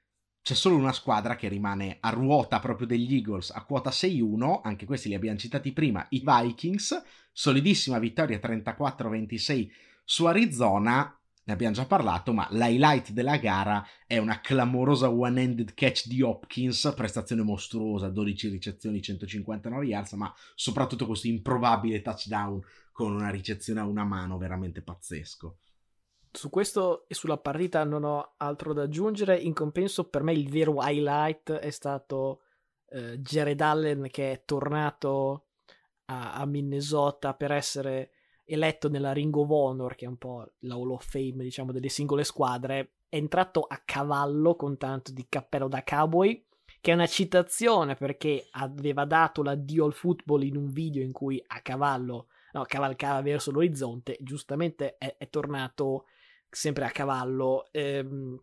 [0.41, 4.85] c'è solo una squadra che rimane a ruota proprio degli Eagles a quota 6-1, anche
[4.85, 6.99] questi li abbiamo citati prima, i Vikings,
[7.33, 9.69] solidissima vittoria 34-26
[10.05, 16.07] su Arizona, ne abbiamo già parlato, ma l'highlight della gara è una clamorosa one-handed catch
[16.07, 22.61] di Hopkins, prestazione mostruosa, 12 ricezioni, 159 yards, ma soprattutto questo improbabile touchdown
[22.93, 25.57] con una ricezione a una mano veramente pazzesco.
[26.33, 30.49] Su questo e sulla partita non ho altro da aggiungere, in compenso per me il
[30.49, 32.43] vero highlight è stato
[32.89, 35.47] eh, Jared Allen che è tornato
[36.05, 38.11] a, a Minnesota per essere
[38.45, 41.89] eletto nella Ring of Honor, che è un po' la Hall of Fame, diciamo, delle
[41.89, 46.45] singole squadre, è entrato a cavallo con tanto di cappello da cowboy,
[46.79, 51.41] che è una citazione perché aveva dato l'addio al football in un video in cui
[51.45, 56.05] a cavallo, no, cavalcava verso l'orizzonte, giustamente è, è tornato
[56.51, 57.67] sempre a cavallo.
[57.71, 58.39] Ehm,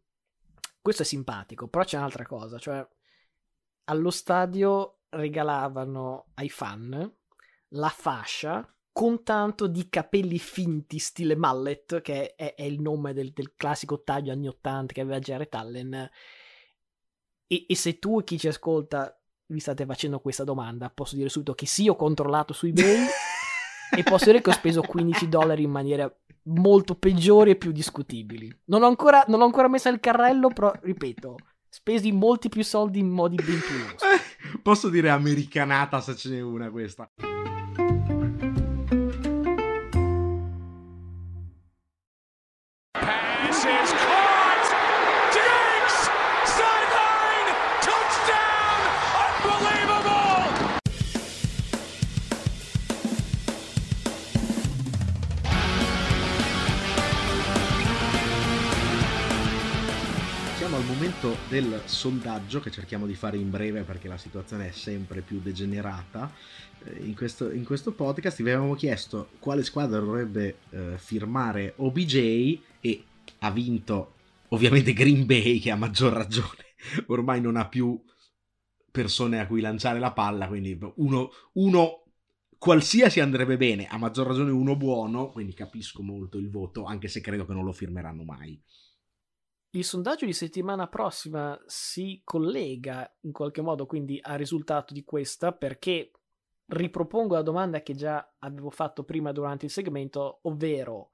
[0.80, 2.86] questo è simpatico, però c'è un'altra cosa, cioè
[3.84, 7.16] allo stadio regalavano ai fan
[7.72, 13.32] la fascia con tanto di capelli finti stile mullet, che è, è il nome del,
[13.32, 16.10] del, classico taglio anni 80 che aveva Jared Allen.
[17.46, 19.16] E, e, se tu e chi ci ascolta
[19.46, 23.06] vi state facendo questa domanda, posso dire subito che sì, ho controllato su eBay
[23.96, 26.12] e posso dire che ho speso 15 dollari in maniera
[26.44, 28.54] molto peggiori e più discutibili.
[28.66, 31.36] Non ho ancora, non ho ancora messo il carrello, però ripeto,
[31.68, 34.60] spesi molti più soldi in modi ben più.
[34.62, 37.10] Posso dire americanata se ce n'è una questa.
[43.88, 44.17] momento
[61.48, 66.30] del sondaggio che cerchiamo di fare in breve perché la situazione è sempre più degenerata.
[66.84, 72.58] Eh, in questo, in questo podcast vi avevamo chiesto quale squadra dovrebbe eh, firmare OBJ
[72.80, 73.04] e
[73.38, 74.12] ha vinto
[74.48, 76.74] ovviamente Green Bay che ha maggior ragione.
[77.06, 77.98] Ormai non ha più
[78.90, 82.02] persone a cui lanciare la palla, quindi uno, uno
[82.58, 87.20] qualsiasi andrebbe bene, a maggior ragione uno buono, quindi capisco molto il voto, anche se
[87.20, 88.60] credo che non lo firmeranno mai.
[89.72, 95.52] Il sondaggio di settimana prossima si collega in qualche modo quindi al risultato di questa
[95.52, 96.10] perché
[96.68, 101.10] ripropongo la domanda che già avevo fatto prima durante il segmento, ovvero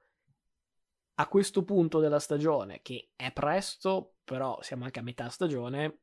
[1.15, 5.99] a questo punto della stagione, che è presto, però siamo anche a metà stagione,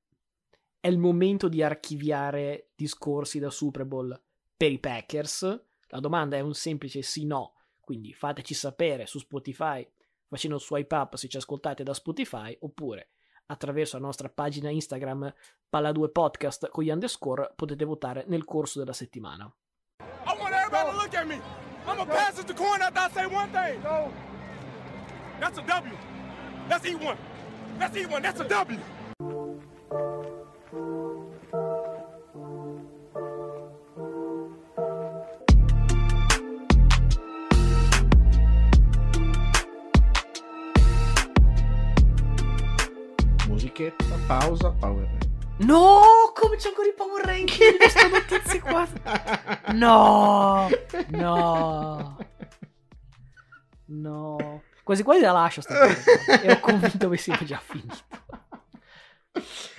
[0.78, 4.18] è il momento di archiviare discorsi da Super Bowl
[4.56, 5.42] per i Packers.
[5.88, 9.86] La domanda è un semplice sì no, quindi fateci sapere su Spotify
[10.32, 13.10] facendo swipe up se ci ascoltate da Spotify oppure
[13.46, 15.30] attraverso la nostra pagina Instagram
[15.70, 19.44] Palla2 Podcast con gli underscore potete votare nel corso della settimana.
[20.00, 21.34] I want everybody to look at me.
[21.84, 23.82] I'm gonna pass it to corn after I say one thing.
[25.38, 25.96] That's a W.
[26.66, 27.18] Let's eat one.
[27.78, 28.22] Let's eat one.
[28.22, 28.80] That's a W.
[44.26, 45.30] pausa, Power Ranking.
[45.58, 48.88] No, come c'è ancora il Power Ranking di questa notizia qua?
[49.72, 50.68] No,
[51.10, 52.18] no,
[53.86, 54.62] no.
[54.82, 56.42] Quasi quasi la lascio sta cosa.
[56.42, 57.96] Ero convinto che sia già finito.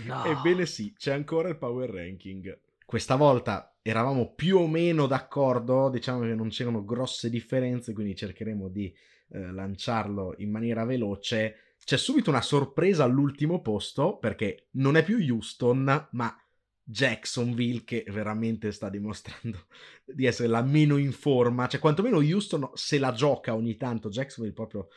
[0.06, 0.24] No.
[0.26, 2.58] Ebbene sì, c'è ancora il Power Ranking.
[2.86, 8.70] Questa volta eravamo più o meno d'accordo, diciamo che non c'erano grosse differenze, quindi cercheremo
[8.70, 8.96] di
[9.30, 15.18] eh, lanciarlo in maniera veloce c'è subito una sorpresa all'ultimo posto perché non è più
[15.18, 16.38] Houston, ma
[16.86, 19.68] Jacksonville che veramente sta dimostrando
[20.06, 24.56] di essere la meno in forma, cioè quantomeno Houston se la gioca ogni tanto, Jacksonville
[24.56, 24.88] proprio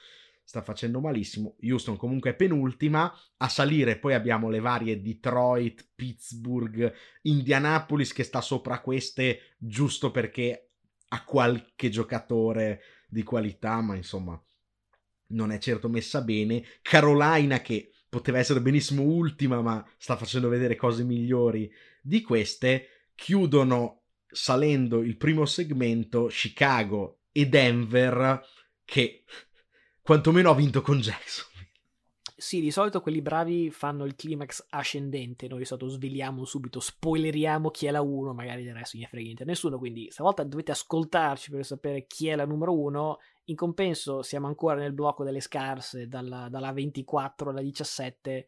[0.43, 6.93] sta facendo malissimo, Houston comunque è penultima, a salire poi abbiamo le varie Detroit, Pittsburgh,
[7.23, 10.71] Indianapolis che sta sopra queste giusto perché
[11.09, 14.41] ha qualche giocatore di qualità, ma insomma
[15.29, 16.65] non è certo messa bene.
[16.83, 21.71] Carolina che poteva essere benissimo ultima, ma sta facendo vedere cose migliori
[22.01, 23.11] di queste.
[23.15, 28.41] Chiudono salendo il primo segmento Chicago e Denver
[28.85, 29.25] che
[30.01, 31.56] quantomeno ha vinto con Jackson.
[32.39, 37.71] Sì, di solito quelli bravi fanno il climax ascendente, noi di solito sveliamo subito, spoileriamo
[37.71, 41.51] chi è la 1, magari del resto ne frega niente nessuno, quindi stavolta dovete ascoltarci
[41.51, 46.09] per sapere chi è la numero 1 in compenso siamo ancora nel blocco delle scarse,
[46.09, 48.47] dalla, dalla 24 alla 17.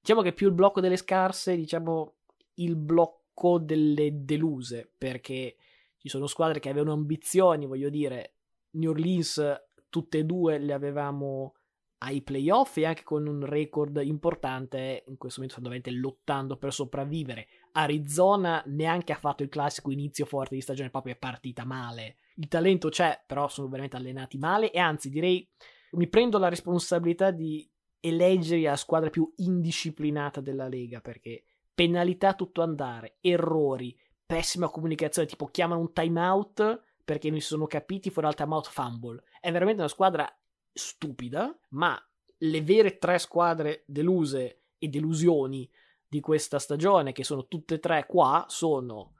[0.00, 2.14] Diciamo che più il blocco delle scarse, diciamo
[2.54, 5.56] il blocco delle deluse, perché
[5.98, 8.36] ci sono squadre che avevano ambizioni, voglio dire,
[8.70, 11.52] New Orleans tutte e due le avevamo
[11.98, 16.72] ai playoff e anche con un record importante, in questo momento stanno veramente lottando per
[16.72, 17.48] sopravvivere.
[17.72, 22.48] Arizona neanche ha fatto il classico inizio forte di stagione, proprio è partita male il
[22.48, 25.46] talento c'è, però sono veramente allenati male e anzi direi
[25.92, 27.68] mi prendo la responsabilità di
[28.00, 31.44] eleggere la squadra più indisciplinata della Lega perché
[31.74, 38.10] penalità tutto andare, errori, pessima comunicazione, tipo chiamano un timeout perché non si sono capiti
[38.10, 39.22] fuori dal timeout fumble.
[39.40, 40.30] È veramente una squadra
[40.78, 42.00] stupida, ma
[42.38, 45.68] le vere tre squadre deluse e delusioni
[46.06, 49.14] di questa stagione, che sono tutte e tre qua, sono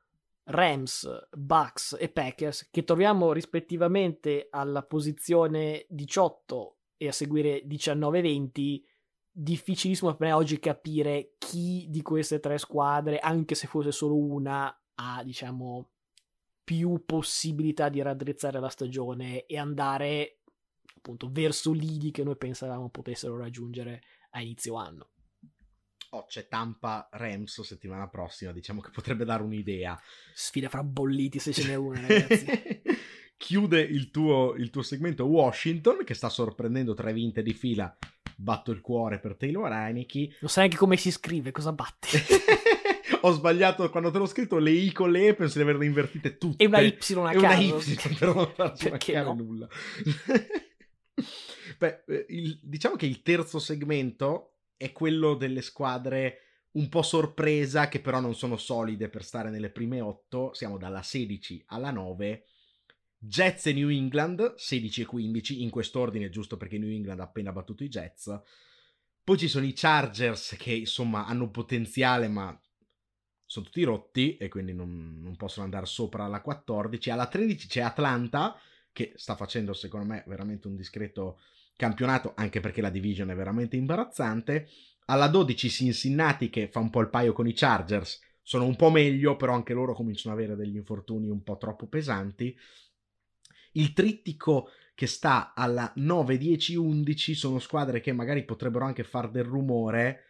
[0.51, 8.83] Rams, Bucks e Packers che troviamo rispettivamente alla posizione 18 e a seguire 19-20
[9.31, 14.75] difficilissimo per me oggi capire chi di queste tre squadre anche se fosse solo una
[14.95, 15.91] ha diciamo
[16.65, 20.38] più possibilità di raddrizzare la stagione e andare
[20.99, 25.11] appunto verso lidi che noi pensavamo potessero raggiungere a inizio anno
[26.11, 30.01] Oh, c'è Tampa Rams settimana prossima, diciamo che potrebbe dare un'idea.
[30.33, 32.81] Sfida fra bolliti se ce n'è una, ragazzi.
[33.37, 37.95] Chiude il tuo, il tuo segmento Washington, che sta sorprendendo tre vinte di fila.
[38.37, 40.37] Batto il cuore per Taylor Heineke.
[40.41, 42.17] Non sai anche come si scrive, cosa batti?
[43.23, 46.39] Ho sbagliato quando te l'ho scritto le I con le E, penso di averle invertite
[46.39, 46.63] tutte.
[46.63, 47.21] E una Y a caso.
[47.21, 47.73] una Y
[48.19, 49.35] per non farci mancare no?
[49.35, 49.69] nulla.
[51.79, 56.43] Beh, eh, il, diciamo che il terzo segmento è quello delle squadre
[56.73, 61.03] un po' sorpresa che però non sono solide per stare nelle prime 8, siamo dalla
[61.03, 62.45] 16 alla 9.
[63.21, 67.53] Jets e New England 16 e 15 in quest'ordine giusto perché New England ha appena
[67.53, 68.41] battuto i Jets.
[69.25, 72.59] Poi ci sono i Chargers che insomma hanno potenziale ma
[73.45, 77.11] sono tutti rotti e quindi non, non possono andare sopra alla 14.
[77.11, 78.57] Alla 13 c'è Atlanta
[78.93, 81.41] che sta facendo secondo me veramente un discreto
[81.77, 84.69] campionato, anche perché la division è veramente imbarazzante.
[85.07, 88.91] Alla 12 Cincinnati che fa un po' il paio con i Chargers, sono un po'
[88.91, 92.57] meglio, però anche loro cominciano ad avere degli infortuni un po' troppo pesanti.
[93.73, 99.31] Il trittico che sta alla 9, 10, 11 sono squadre che magari potrebbero anche far
[99.31, 100.28] del rumore,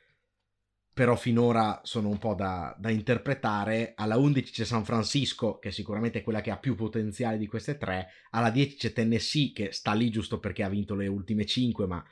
[0.99, 3.93] però finora sono un po' da, da, interpretare.
[3.95, 7.79] Alla 11 c'è San Francisco, che sicuramente è quella che ha più potenziale di queste
[7.79, 8.09] tre.
[8.31, 12.05] Alla 10 c'è Tennessee, che sta lì giusto perché ha vinto le ultime 5, ma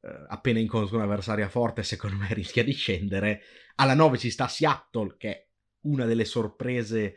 [0.00, 3.42] eh, appena incontra un'avversaria forte, secondo me rischia di scendere.
[3.74, 5.46] Alla 9 ci sta Seattle, che è
[5.80, 7.16] una delle sorprese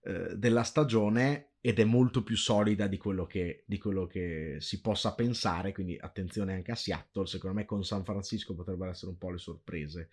[0.00, 4.80] eh, della stagione ed è molto più solida di quello, che, di quello che si
[4.80, 5.72] possa pensare.
[5.72, 7.26] Quindi attenzione anche a Seattle.
[7.26, 10.08] Secondo me con San Francisco potrebbero essere un po' le sorprese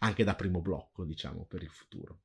[0.00, 2.20] anche da primo blocco, diciamo, per il futuro.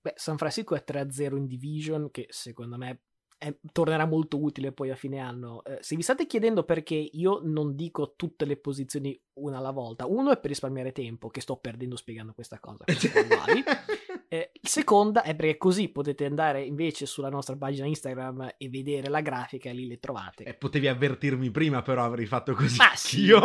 [0.00, 3.00] Beh, San Francisco è 3-0 in division, che secondo me
[3.38, 5.62] è, tornerà molto utile poi a fine anno.
[5.64, 10.06] Eh, se vi state chiedendo perché io non dico tutte le posizioni una alla volta,
[10.06, 12.84] uno è per risparmiare tempo, che sto perdendo spiegando questa cosa.
[14.28, 19.20] eh, seconda è perché così potete andare invece sulla nostra pagina Instagram e vedere la
[19.20, 20.44] grafica lì le trovate.
[20.44, 22.76] Eh, potevi avvertirmi prima, però avrei fatto così.
[22.76, 23.40] Ma sì, io.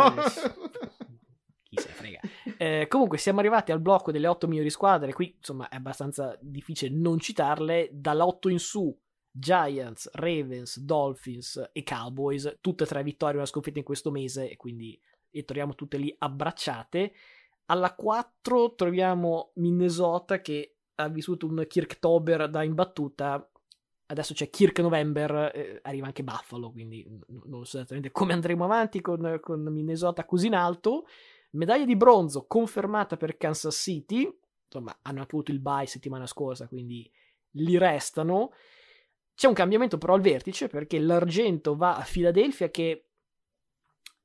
[1.62, 2.20] chi se ne frega.
[2.62, 6.94] Eh, comunque siamo arrivati al blocco delle otto migliori squadre, qui insomma è abbastanza difficile
[6.94, 8.94] non citarle, dall'8 in su
[9.30, 14.50] Giants, Ravens, Dolphins e Cowboys, tutte e tre vittorie e una sconfitta in questo mese
[14.50, 15.00] e quindi
[15.30, 17.14] le troviamo tutte lì abbracciate.
[17.64, 23.50] Alla 4 troviamo Minnesota che ha vissuto un Kirktober da imbattuta.
[24.04, 27.06] Adesso c'è Kirk November, eh, arriva anche Buffalo, quindi
[27.46, 31.06] non so esattamente come andremo avanti con, con Minnesota così in alto.
[31.50, 34.28] Medaglia di bronzo confermata per Kansas City,
[34.64, 37.10] insomma hanno anche avuto il bye settimana scorsa, quindi
[37.52, 38.52] li restano.
[39.34, 43.06] C'è un cambiamento però al vertice perché l'argento va a Philadelphia che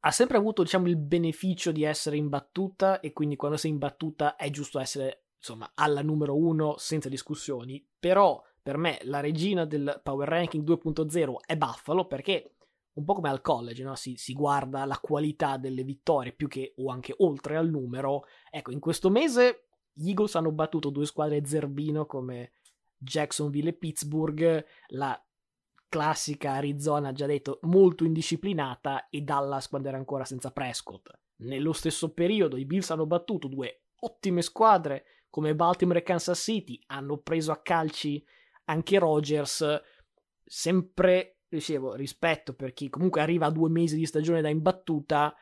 [0.01, 4.51] ha sempre avuto diciamo, il beneficio di essere imbattuta e quindi quando sei imbattuta è
[4.51, 7.83] giusto essere insomma alla numero uno senza discussioni.
[7.97, 12.54] Però per me la regina del Power Ranking 2.0 è Buffalo perché
[12.95, 13.95] un po' come al college, no?
[13.95, 18.25] si, si, guarda la qualità delle vittorie più che o anche oltre al numero.
[18.49, 22.53] Ecco, in questo mese gli Eagles hanno battuto due squadre zerbino come
[22.97, 25.19] Jacksonville e Pittsburgh, la
[25.89, 31.09] classica Arizona, già detto, molto indisciplinata e Dallas quando era ancora senza Prescott.
[31.37, 36.81] Nello stesso periodo i Bills hanno battuto due ottime squadre come Baltimore e Kansas City,
[36.87, 38.25] hanno preso a calci
[38.65, 39.81] anche Rogers,
[40.43, 45.35] sempre, dicevo, rispetto per chi comunque arriva a due mesi di stagione da imbattuta,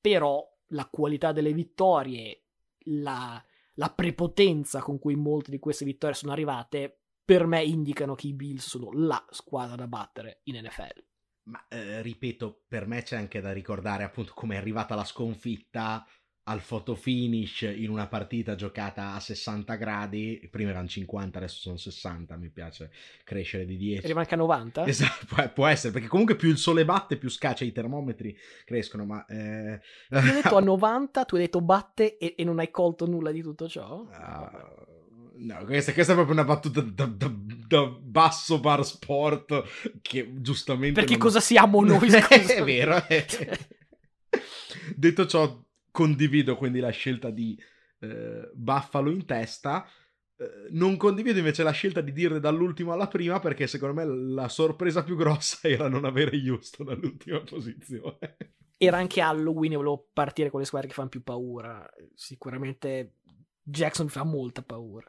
[0.00, 2.44] però la qualità delle vittorie,
[2.86, 3.42] la,
[3.74, 8.34] la prepotenza con cui molte di queste vittorie sono arrivate per me indicano che i
[8.34, 11.04] Bills sono la squadra da battere in NFL.
[11.44, 16.06] Ma eh, ripeto, per me c'è anche da ricordare appunto come è arrivata la sconfitta
[16.44, 21.76] al photo finish in una partita giocata a 60 gradi, prima erano 50, adesso sono
[21.76, 22.90] 60, mi piace
[23.24, 24.04] crescere di 10.
[24.04, 24.86] Arriva anche a 90?
[24.86, 29.06] Esatto, può, può, essere, perché comunque più il sole batte, più scaccia i termometri crescono,
[29.06, 29.24] ma...
[29.26, 29.80] Eh...
[30.10, 33.30] Io ho detto a 90, tu hai detto batte e, e non hai colto nulla
[33.30, 34.00] di tutto ciò?
[34.00, 34.92] Uh,
[35.36, 37.28] No, questa, questa, è proprio una battuta da, da,
[37.66, 39.64] da, basso bar sport
[40.00, 41.00] che giustamente...
[41.00, 41.22] Perché non...
[41.22, 42.08] cosa siamo noi?
[42.14, 43.04] è vero.
[43.04, 43.26] È...
[44.94, 45.64] Detto ciò,
[45.94, 47.56] condivido quindi la scelta di
[48.00, 49.88] eh, Buffalo in testa.
[50.36, 54.48] Eh, non condivido invece la scelta di dire dall'ultimo alla prima perché secondo me la
[54.48, 58.36] sorpresa più grossa era non avere Houston all'ultima posizione.
[58.76, 61.88] Era anche Halloween e volevo partire con le squadre che fanno più paura.
[62.12, 63.18] Sicuramente
[63.62, 65.08] Jackson fa molta paura.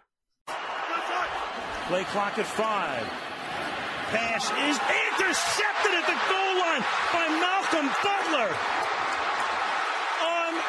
[1.88, 3.10] Play clock at five.
[4.12, 4.78] Pass is
[5.10, 8.85] intercepted at the goal line by Malcolm Butler.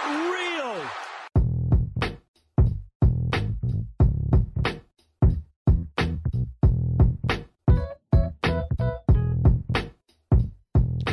[0.04, 0.82] Unreal.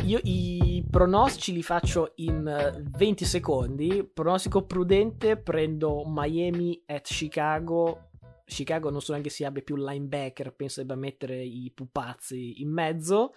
[0.04, 4.08] Io i pronostici li faccio in 20 secondi.
[4.12, 8.10] Pronostico prudente, prendo Miami at Chicago
[8.44, 13.32] Chicago non so neanche se abbia più linebacker, penso debba mettere i pupazzi in mezzo.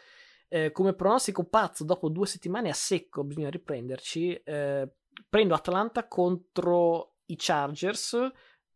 [0.49, 4.33] Eh, come pronostico pazzo, dopo due settimane a secco bisogna riprenderci.
[4.33, 4.89] Eh,
[5.30, 8.18] prendo Atlanta contro i Chargers.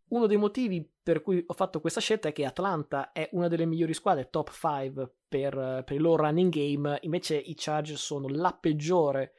[0.10, 3.66] Uno dei motivi per cui ho fatto questa scelta è che Atlanta è una delle
[3.66, 8.54] migliori squadre top 5 per, per il loro running game, invece i Chargers sono la
[8.54, 9.34] peggiore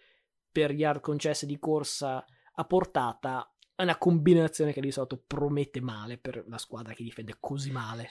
[0.50, 2.24] per yard concesse di corsa
[2.54, 7.36] a portata è una combinazione che di solito promette male per la squadra che difende
[7.40, 8.08] così male.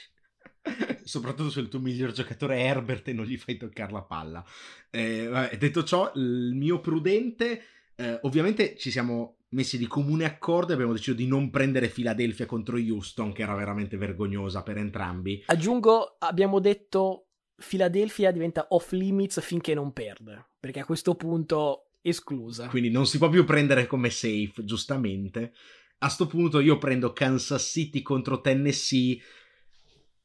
[1.04, 4.46] Soprattutto se il tuo miglior giocatore è Herbert e non gli fai toccare la palla.
[4.89, 7.64] Eh, vabbè, detto ciò, il mio prudente,
[8.02, 12.45] eh, ovviamente ci siamo messi di comune accordo e abbiamo deciso di non prendere Philadelphia
[12.45, 15.43] contro Houston, che era veramente vergognosa per entrambi.
[15.45, 22.68] Aggiungo, abbiamo detto Philadelphia diventa off limits finché non perde, perché a questo punto esclusa.
[22.68, 25.54] Quindi non si può più prendere come safe, giustamente.
[25.99, 29.20] A sto punto io prendo Kansas City contro Tennessee.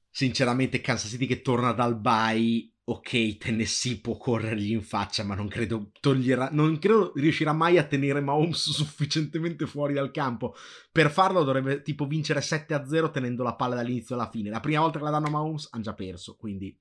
[0.08, 2.70] Sinceramente, Kansas City che torna dal bye.
[2.88, 6.50] Ok, Tennessee può corrergli in faccia, ma non credo toglierà.
[6.52, 10.54] Non credo riuscirà mai a tenere Mahomes sufficientemente fuori dal campo.
[10.92, 14.50] Per farlo dovrebbe tipo vincere 7-0 tenendo la palla dall'inizio alla fine.
[14.50, 16.36] La prima volta che la danno a Mahomes hanno già perso.
[16.36, 16.78] Quindi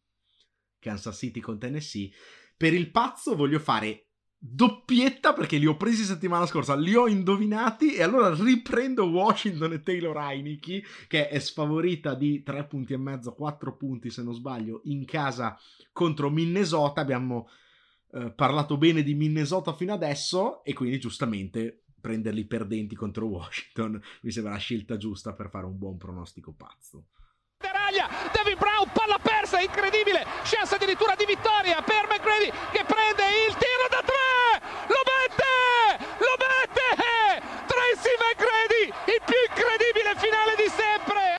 [0.77, 2.11] Kansas City con Tennessee.
[2.55, 7.95] Per il pazzo voglio fare doppietta perché li ho presi settimana scorsa, li ho indovinati
[7.95, 13.33] e allora riprendo Washington e Taylor Heineke che è sfavorita di 3 punti e mezzo,
[13.33, 15.57] 4 punti se non sbaglio in casa
[15.91, 17.49] contro Minnesota, abbiamo
[18.13, 24.31] eh, parlato bene di Minnesota fino adesso e quindi giustamente prenderli perdenti contro Washington mi
[24.31, 27.07] sembra la scelta giusta per fare un buon pronostico pazzo.
[27.57, 28.64] Teraglia, David Brown,
[28.95, 34.63] palla persa, incredibile, chance addirittura di vittoria per McGrady che prende il tiro da tre,
[34.87, 35.53] lo mette,
[36.23, 38.87] lo mette, Tracy McGrady
[39.45, 41.35] incredibile finale di sempre!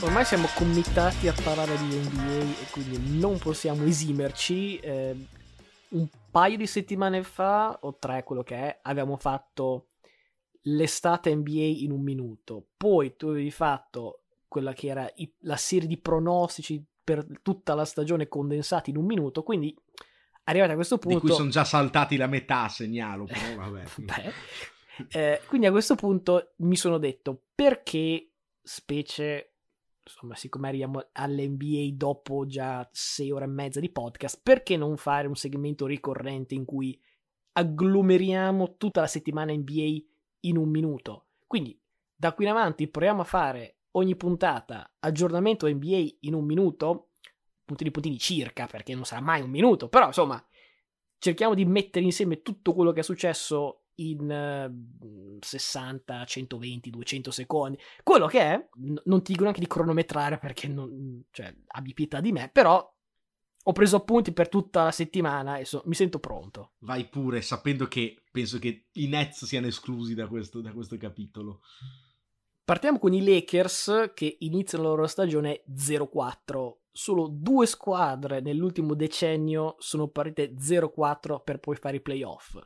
[0.00, 4.78] Ormai siamo committati a parlare di NBA e quindi non possiamo esimerci.
[4.78, 5.14] Eh,
[5.90, 9.88] un paio di settimane fa, o tre quello che è, abbiamo fatto
[10.62, 12.66] l'estate NBA in un minuto.
[12.76, 17.84] Poi tu avevi fatto quella che era i- la serie di pronostici per tutta la
[17.84, 19.42] stagione condensati in un minuto.
[19.42, 19.74] Quindi,
[20.44, 21.20] arrivati a questo punto.
[21.20, 23.84] Di cui sono già saltati la metà, segnalo, però vabbè.
[23.96, 24.32] Beh,
[25.10, 28.30] eh, quindi a questo punto mi sono detto perché,
[28.62, 29.54] specie,
[30.14, 35.28] insomma, siccome arriviamo all'NBA dopo già sei ore e mezza di podcast, perché non fare
[35.28, 36.98] un segmento ricorrente in cui
[37.52, 39.98] agglomeriamo tutta la settimana NBA
[40.40, 41.28] in un minuto?
[41.46, 41.80] Quindi
[42.14, 47.10] da qui in avanti proviamo a fare ogni puntata aggiornamento NBA in un minuto,
[47.64, 50.44] puntini puntini circa, perché non sarà mai un minuto, però insomma
[51.18, 54.68] cerchiamo di mettere insieme tutto quello che è successo in
[55.00, 57.78] uh, 60, 120, 200 secondi.
[58.02, 62.20] Quello che è, n- non ti dico neanche di cronometrare perché non, cioè, abbi pietà
[62.20, 62.94] di me, però
[63.68, 66.72] ho preso appunti per tutta la settimana e so- mi sento pronto.
[66.78, 71.60] Vai pure, sapendo che penso che i Nets siano esclusi da questo, da questo capitolo.
[72.64, 76.76] Partiamo con i Lakers che iniziano la loro stagione 0-4.
[76.92, 82.58] Solo due squadre nell'ultimo decennio sono partite 0-4 per poi fare i playoff.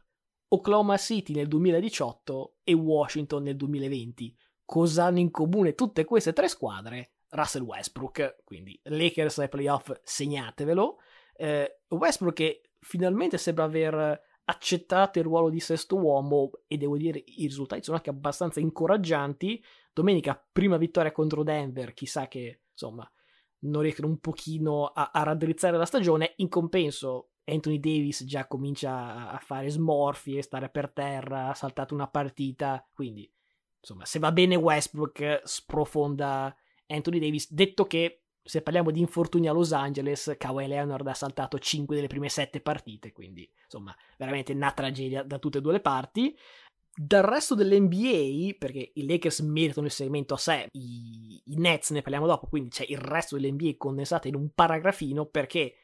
[0.54, 4.36] Oklahoma City nel 2018 e Washington nel 2020.
[4.64, 7.12] Cosa hanno in comune tutte queste tre squadre?
[7.30, 10.98] Russell Westbrook, quindi Lakers ai playoff segnatevelo.
[11.34, 17.22] Eh, Westbrook che finalmente sembra aver accettato il ruolo di sesto uomo e devo dire
[17.24, 19.62] i risultati sono anche abbastanza incoraggianti.
[19.90, 23.10] Domenica prima vittoria contro Denver, chissà che insomma
[23.60, 26.34] non riescono un pochino a, a raddrizzare la stagione.
[26.36, 32.08] In compenso Anthony Davis già comincia a fare smorfie, stare per terra, ha saltato una
[32.08, 33.30] partita, quindi
[33.80, 36.54] insomma se va bene Westbrook sprofonda
[36.86, 41.58] Anthony Davis, detto che se parliamo di infortuni a Los Angeles, Kawhi Leonard ha saltato
[41.58, 45.80] 5 delle prime 7 partite, quindi insomma veramente una tragedia da tutte e due le
[45.80, 46.36] parti.
[46.94, 52.02] Dal resto dell'NBA, perché i Lakers meritano il segmento a sé, i, i Nets ne
[52.02, 55.81] parliamo dopo, quindi c'è il resto dell'NBA condensato in un paragrafino perché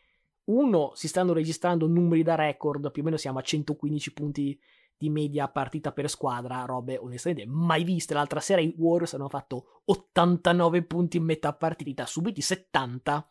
[0.49, 4.59] uno, si stanno registrando numeri da record, più o meno siamo a 115 punti
[4.99, 8.15] di media partita per squadra, robe onestamente mai viste.
[8.15, 13.31] L'altra sera i Warriors hanno fatto 89 punti in metà partita, subiti 70,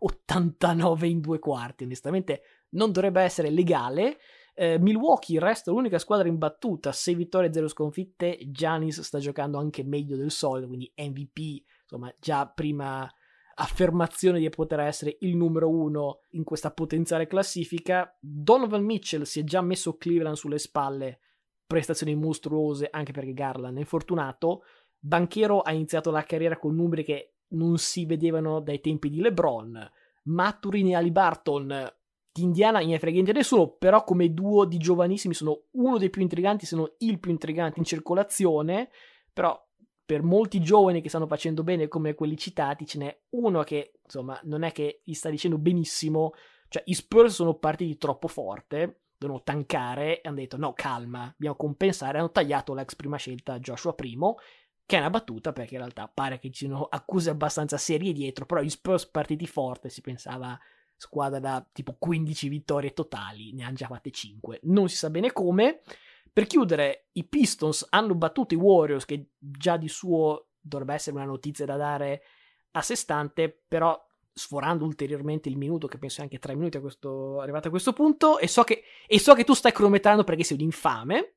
[0.00, 4.18] 89 in due quarti, onestamente non dovrebbe essere legale.
[4.54, 8.38] Eh, Milwaukee resta l'unica squadra imbattuta, 6 vittorie e 0 sconfitte.
[8.46, 13.10] Giannis sta giocando anche meglio del solito, quindi MVP, insomma, già prima
[13.54, 18.16] affermazione di poter essere il numero uno in questa potenziale classifica.
[18.20, 21.20] Donovan Mitchell si è già messo Cleveland sulle spalle,
[21.66, 24.62] prestazioni mostruose anche perché Garland è infortunato.
[24.98, 29.90] Banchero ha iniziato la carriera con numeri che non si vedevano dai tempi di LeBron.
[30.24, 31.92] Maturin e Ali Barton
[32.32, 36.22] di Indiana non ne frega nessuno, però come duo di giovanissimi sono uno dei più
[36.22, 38.88] intriganti, se non il più intrigante in circolazione,
[39.32, 39.61] però
[40.04, 44.38] per molti giovani che stanno facendo bene come quelli citati, ce n'è uno che insomma
[44.44, 46.32] non è che gli sta dicendo benissimo,
[46.68, 51.56] cioè i Spurs sono partiti troppo forte, devono tankare e hanno detto no calma, dobbiamo
[51.56, 54.36] compensare, hanno tagliato l'ex prima scelta Joshua Primo,
[54.84, 58.44] che è una battuta perché in realtà pare che ci siano accuse abbastanza serie dietro,
[58.44, 60.58] però gli Spurs partiti forte si pensava
[60.96, 65.32] squadra da tipo 15 vittorie totali, ne hanno già fatte 5, non si sa bene
[65.32, 65.80] come.
[66.32, 71.26] Per chiudere, i Pistons hanno battuto i Warriors, che già di suo dovrebbe essere una
[71.26, 72.22] notizia da dare
[72.70, 74.00] a sé stante, però
[74.32, 78.38] sforando ulteriormente il minuto, che penso anche tre minuti a questo, arrivato a questo punto,
[78.38, 81.34] e so, che, e so che tu stai cronometrando perché sei un infame.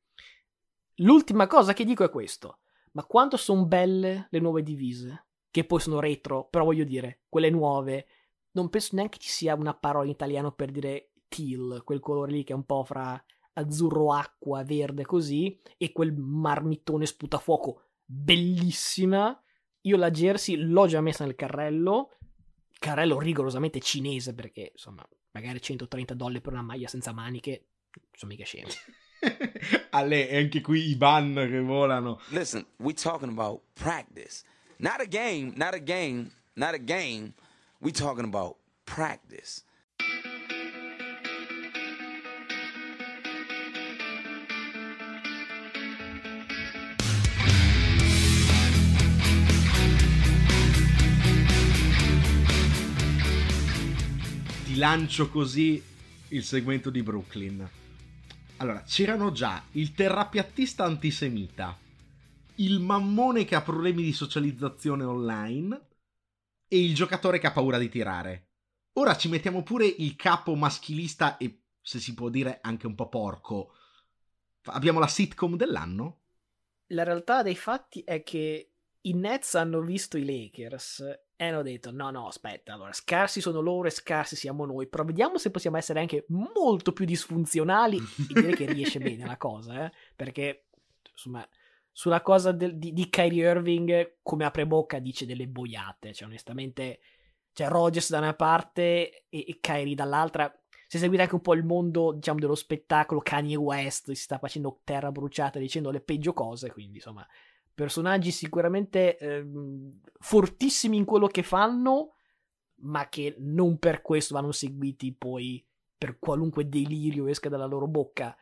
[1.00, 2.60] L'ultima cosa che dico è questo.
[2.91, 5.26] Ma quanto sono belle le nuove divise?
[5.52, 8.08] Che poi sono retro, però voglio dire, quelle nuove.
[8.52, 12.46] Non penso neanche ci sia una parola in italiano per dire teal, quel colore lì
[12.46, 13.22] che è un po' fra
[13.56, 19.38] azzurro acqua, verde così, e quel marmitone sputafuoco bellissima.
[19.82, 22.12] Io la jersey l'ho già messa nel carrello,
[22.80, 27.68] carrello rigorosamente cinese perché insomma magari 130 dollari per una maglia senza maniche,
[28.14, 28.72] sono mica scemi.
[29.91, 32.20] Ale, e anche qui i ban che volano.
[32.30, 34.43] Listen, we talking about practice.
[34.78, 37.34] Not a game, not a game, not a game.
[37.80, 39.64] We talking about practice.
[54.78, 55.82] Lancio così
[56.30, 57.70] il segmento di Brooklyn.
[58.58, 61.78] Allora, c'erano già il terrapiattista antisemita,
[62.56, 65.88] il mammone che ha problemi di socializzazione online
[66.68, 68.50] e il giocatore che ha paura di tirare.
[68.94, 73.10] Ora ci mettiamo pure il capo maschilista e, se si può dire, anche un po'
[73.10, 73.74] porco.
[74.66, 76.22] Abbiamo la sitcom dell'anno?
[76.88, 81.92] La realtà dei fatti è che i Nets hanno visto i Lakers e hanno detto
[81.92, 85.78] no no aspetta allora scarsi sono loro e scarsi siamo noi però vediamo se possiamo
[85.78, 89.92] essere anche molto più disfunzionali e direi che riesce bene la cosa eh?
[90.16, 90.68] perché
[91.12, 91.48] insomma
[91.92, 97.00] sulla cosa del, di, di Kyrie Irving come apre bocca dice delle boiate cioè onestamente
[97.54, 100.54] c'è Rogers da una parte e, e Kyrie dall'altra
[100.88, 104.80] se seguite anche un po' il mondo diciamo dello spettacolo Kanye West si sta facendo
[104.86, 107.28] terra bruciata dicendo le peggio cose quindi insomma
[107.76, 109.46] personaggi sicuramente eh,
[110.20, 112.16] fortissimi in quello che fanno,
[112.78, 115.64] ma che non per questo vanno seguiti poi
[115.98, 118.36] per qualunque delirio esca dalla loro bocca.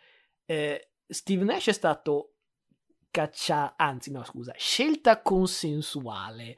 [0.45, 2.35] Eh, Steve Nash è stato
[3.11, 6.57] cacciato, anzi no scusa, scelta consensuale.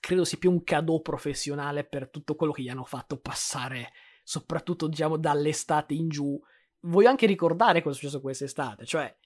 [0.00, 3.92] Credo sia più un cadeau professionale per tutto quello che gli hanno fatto passare,
[4.22, 6.40] soprattutto diciamo dall'estate in giù.
[6.82, 9.16] Voglio anche ricordare cosa è successo quest'estate, cioè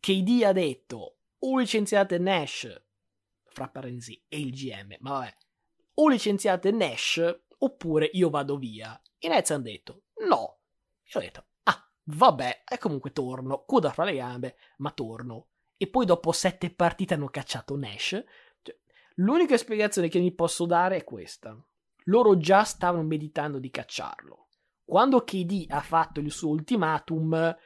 [0.00, 2.82] KD ha detto o licenziate Nash,
[3.44, 5.36] fra parentesi, e il GM, ma vabbè,
[5.94, 9.00] o licenziate Nash oppure io vado via.
[9.18, 10.58] I Nets hanno detto no.
[11.12, 15.48] Io ho detto, ah, vabbè, e comunque torno, coda fra le gambe, ma torno.
[15.76, 18.24] E poi dopo sette partite hanno cacciato Nash.
[18.62, 18.78] Cioè,
[19.16, 21.56] l'unica spiegazione che mi posso dare è questa.
[22.04, 24.48] Loro già stavano meditando di cacciarlo.
[24.84, 27.56] Quando KD ha fatto il suo ultimatum,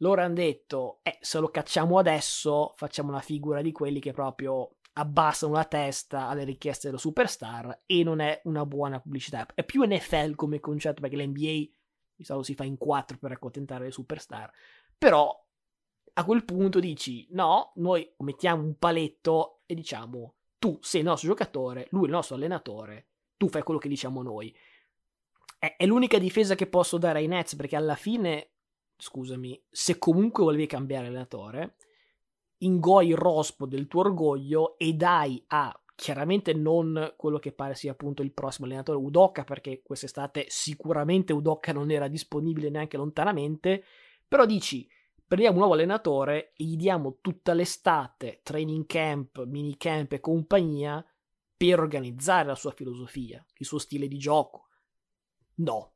[0.00, 4.76] loro hanno detto, eh, se lo cacciamo adesso facciamo una figura di quelli che proprio
[4.94, 9.46] abbassano la testa alle richieste dello superstar e non è una buona pubblicità.
[9.54, 11.68] È più NFL come concetto perché l'NBA
[12.14, 14.50] di solito si fa in quattro per accontentare le superstar.
[14.96, 15.46] Però
[16.12, 21.28] a quel punto dici no, noi mettiamo un paletto e diciamo tu sei il nostro
[21.28, 24.54] giocatore, lui è il nostro allenatore, tu fai quello che diciamo noi.
[25.58, 28.50] È, è l'unica difesa che posso dare ai Nets perché alla fine
[29.00, 31.76] scusami, se comunque volevi cambiare allenatore,
[32.58, 37.92] ingoi il rospo del tuo orgoglio e dai a chiaramente non quello che pare sia
[37.92, 43.84] appunto il prossimo allenatore Udoka, perché quest'estate sicuramente Udoka non era disponibile neanche lontanamente,
[44.26, 44.88] però dici
[45.26, 51.04] prendiamo un nuovo allenatore e gli diamo tutta l'estate, training camp, mini camp e compagnia
[51.54, 54.68] per organizzare la sua filosofia, il suo stile di gioco.
[55.56, 55.92] No,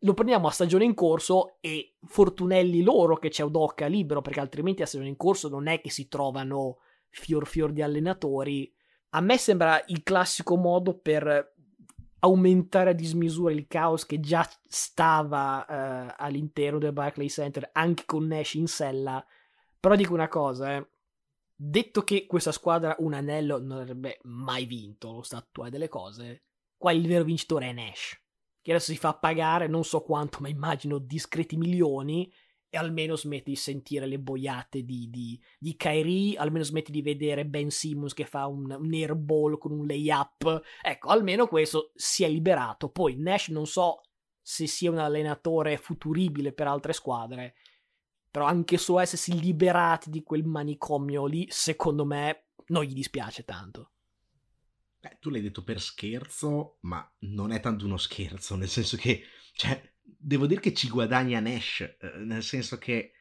[0.00, 4.82] lo prendiamo a stagione in corso e fortunelli loro che c'è Udoka libero perché altrimenti
[4.82, 6.78] a stagione in corso non è che si trovano
[7.08, 8.72] fior fior di allenatori.
[9.10, 11.54] A me sembra il classico modo per
[12.20, 18.26] aumentare a dismisura il caos che già stava uh, all'interno del Barclays Center anche con
[18.26, 19.24] Nash in sella.
[19.78, 20.88] Però dico una cosa, eh.
[21.62, 26.44] Detto che questa squadra un anello non avrebbe mai vinto lo stato attuale delle cose,
[26.78, 28.18] qua il vero vincitore è Nash
[28.62, 32.30] che adesso si fa pagare non so quanto, ma immagino discreti milioni,
[32.72, 37.44] e almeno smetti di sentire le boiate di, di, di Kyrie, almeno smetti di vedere
[37.44, 40.62] Ben Simmons che fa un, un airball con un layup.
[40.80, 42.88] Ecco, almeno questo si è liberato.
[42.88, 44.02] Poi Nash non so
[44.40, 47.54] se sia un allenatore futuribile per altre squadre,
[48.30, 53.90] però anche solo essersi liberati di quel manicomio lì, secondo me non gli dispiace tanto.
[55.00, 59.22] Beh, tu l'hai detto per scherzo, ma non è tanto uno scherzo, nel senso che,
[59.54, 63.12] cioè, devo dire che ci guadagna Nash, eh, nel senso che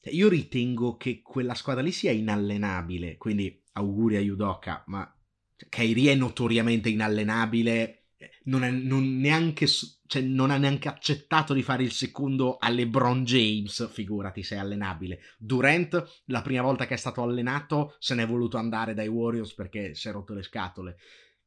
[0.00, 5.14] cioè, io ritengo che quella squadra lì sia inallenabile, quindi auguri a Yudoka, ma
[5.56, 11.52] cioè, Kairi è notoriamente inallenabile, eh, non, è, non, neanche, cioè, non ha neanche accettato
[11.52, 15.20] di fare il secondo a LeBron James, figurati se è allenabile.
[15.36, 19.94] Durant, la prima volta che è stato allenato, se n'è voluto andare dai Warriors perché
[19.94, 20.96] si è rotto le scatole.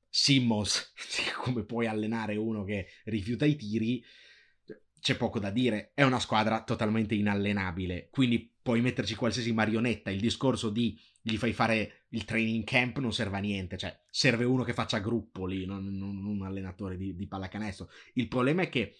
[0.10, 0.94] Simmons,
[1.42, 4.04] come puoi allenare uno che rifiuta i tiri,
[5.00, 10.20] c'è poco da dire, è una squadra totalmente inallenabile, quindi puoi metterci qualsiasi marionetta, il
[10.20, 14.64] discorso di gli fai fare il training camp non serve a niente, cioè serve uno
[14.64, 17.90] che faccia gruppo lì, non, un allenatore di, di pallacanestro.
[18.14, 18.96] Il problema è che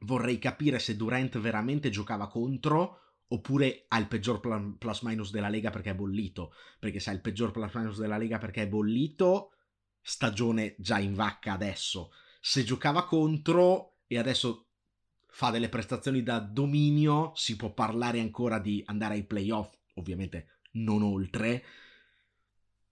[0.00, 4.40] vorrei capire se Durant veramente giocava contro oppure ha il peggior
[4.78, 8.18] plus minus della Lega perché è bollito, perché se ha il peggior plus minus della
[8.18, 9.52] Lega perché è bollito
[10.08, 12.12] stagione già in vacca adesso.
[12.40, 14.68] Se giocava contro e adesso
[15.26, 21.02] fa delle prestazioni da dominio, si può parlare ancora di andare ai playoff, ovviamente non
[21.02, 21.62] oltre.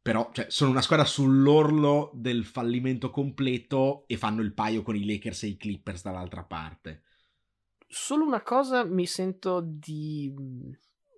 [0.03, 5.05] però cioè, sono una squadra sull'orlo del fallimento completo e fanno il paio con i
[5.07, 7.03] Lakers e i Clippers dall'altra parte.
[7.89, 10.31] Solo una cosa mi sento di...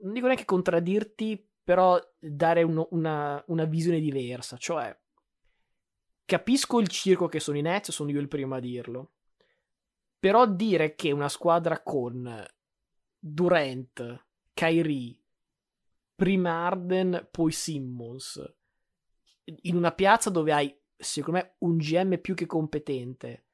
[0.02, 4.96] non dico neanche contraddirti, però dare uno, una, una visione diversa, cioè
[6.28, 9.12] capisco il circo che sono i Nets, sono io il primo a dirlo.
[10.18, 12.46] Però dire che una squadra con
[13.18, 15.18] Durant, Kyrie,
[16.14, 18.56] prima Arden, poi Simmons,
[19.62, 23.46] in una piazza dove hai, secondo me, un GM più che competente,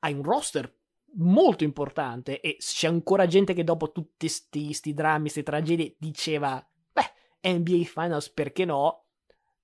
[0.00, 0.76] hai un roster
[1.18, 7.58] molto importante e c'è ancora gente che dopo tutti questi drammi, queste tragedie diceva, beh,
[7.58, 9.04] NBA Finals perché no?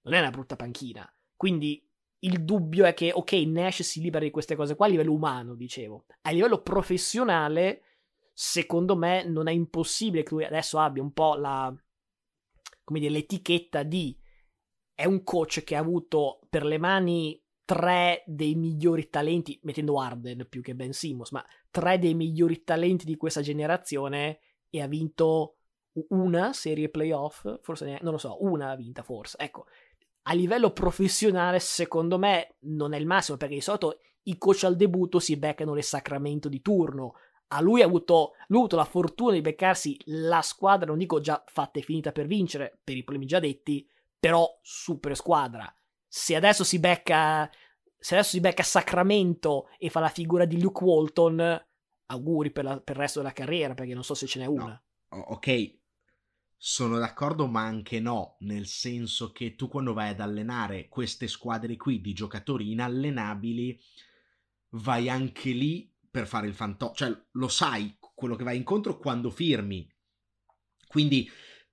[0.03, 1.13] Non è una brutta panchina.
[1.35, 1.85] Quindi
[2.25, 5.55] il dubbio è che, ok, Nash si libera di queste cose qua a livello umano,
[5.55, 6.07] dicevo.
[6.23, 7.83] A livello professionale,
[8.33, 11.75] secondo me, non è impossibile che lui adesso abbia un po' la,
[12.83, 14.19] come dire, l'etichetta di
[14.95, 20.47] è un coach che ha avuto per le mani tre dei migliori talenti, mettendo Arden
[20.49, 24.39] più che Ben Simmons, ma tre dei migliori talenti di questa generazione
[24.71, 25.57] e ha vinto
[26.09, 29.37] una serie playoff, forse neanche, non lo so, una ha vinta forse.
[29.39, 29.67] Ecco,
[30.27, 34.77] a livello professionale, secondo me, non è il massimo, perché di solito i coach al
[34.77, 37.15] debutto si beccano il sacramento di turno.
[37.49, 41.21] A lui ha avuto, lui ha avuto la fortuna di beccarsi la squadra, non dico
[41.21, 43.87] già fatta e finita per vincere, per i problemi già detti,
[44.19, 45.73] però super squadra.
[46.09, 47.51] Se adesso si becca,
[47.99, 51.67] se adesso si becca Sacramento e fa la figura di Luke Walton,
[52.07, 54.83] auguri per, la, per il resto della carriera, perché non so se ce n'è una.
[55.11, 55.19] No.
[55.29, 55.77] Ok,
[56.67, 61.77] sono d'accordo, ma anche no, nel senso che tu quando vai ad allenare queste squadre
[61.77, 63.79] qui di giocatori inallenabili,
[64.71, 69.29] vai anche lì per fare il fantoccio, cioè lo sai quello che vai incontro quando
[69.29, 69.87] firmi.
[70.87, 71.31] Quindi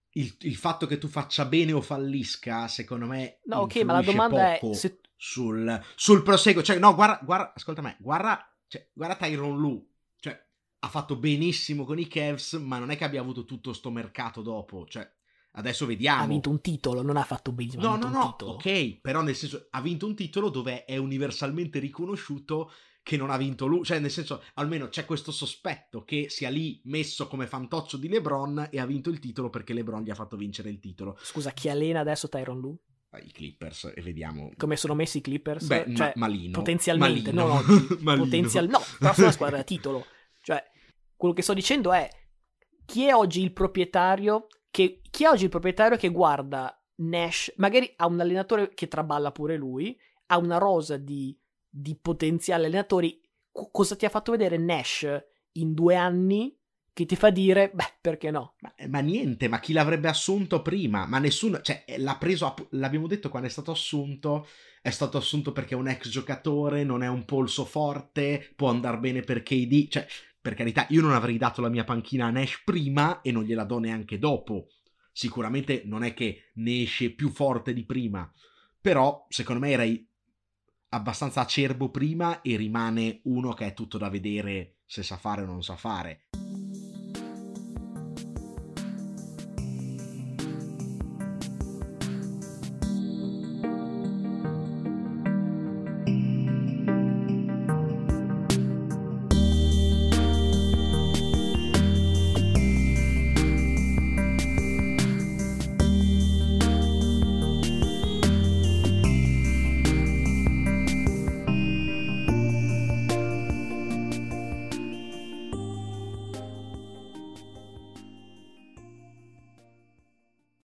[0.10, 4.02] il, il, fatto che tu faccia bene o fallisca, secondo me, no, ok, ma la
[4.02, 5.00] domanda è se...
[5.16, 6.64] sul, sul proseguo.
[6.64, 9.91] Cioè, no, guarda, guarda, ascolta me, guarda, cioè, guarda Tyron Lu,
[10.84, 14.42] ha fatto benissimo con i Cavs, ma non è che abbia avuto tutto sto mercato
[14.42, 15.08] dopo, cioè
[15.54, 16.24] adesso vediamo.
[16.24, 17.84] Ha vinto un titolo, non ha fatto benissimo.
[17.84, 22.72] No, no, no, ok, però nel senso ha vinto un titolo dove è universalmente riconosciuto
[23.04, 26.82] che non ha vinto lui, cioè nel senso almeno c'è questo sospetto che sia lì
[26.86, 30.36] messo come fantoccio di LeBron e ha vinto il titolo perché LeBron gli ha fatto
[30.36, 31.18] vincere il titolo.
[31.22, 32.78] Scusa, chi allena adesso Tyron Lu?
[33.14, 37.62] I Clippers e vediamo come sono messi i Clippers Beh, cioè, ma, malino potenzialmente malino.
[37.62, 38.70] no, no, potenzial...
[38.70, 40.06] no però sono una squadra da titolo
[40.42, 40.64] cioè
[41.16, 42.10] quello che sto dicendo è
[42.86, 47.92] chi è oggi il proprietario che, chi è oggi il proprietario che guarda Nash, magari
[47.98, 51.38] ha un allenatore che traballa pure lui, ha una rosa di,
[51.68, 53.20] di potenziali allenatori,
[53.52, 55.08] C- cosa ti ha fatto vedere Nash
[55.54, 56.56] in due anni
[56.94, 58.56] che ti fa dire, beh, perché no?
[58.60, 61.06] Ma, ma, niente, ma chi l'avrebbe assunto prima?
[61.06, 64.48] Ma nessuno, cioè, l'ha preso, l'abbiamo detto quando è stato assunto,
[64.82, 69.00] è stato assunto perché è un ex giocatore, non è un polso forte, può andare
[69.00, 70.06] bene per KD, cioè,
[70.42, 73.64] per carità, io non avrei dato la mia panchina a Nash prima e non gliela
[73.64, 74.70] do neanche dopo.
[75.12, 78.30] Sicuramente non è che ne esce più forte di prima,
[78.80, 79.86] però secondo me era
[80.90, 85.46] abbastanza acerbo prima e rimane uno che è tutto da vedere se sa fare o
[85.46, 86.31] non sa fare.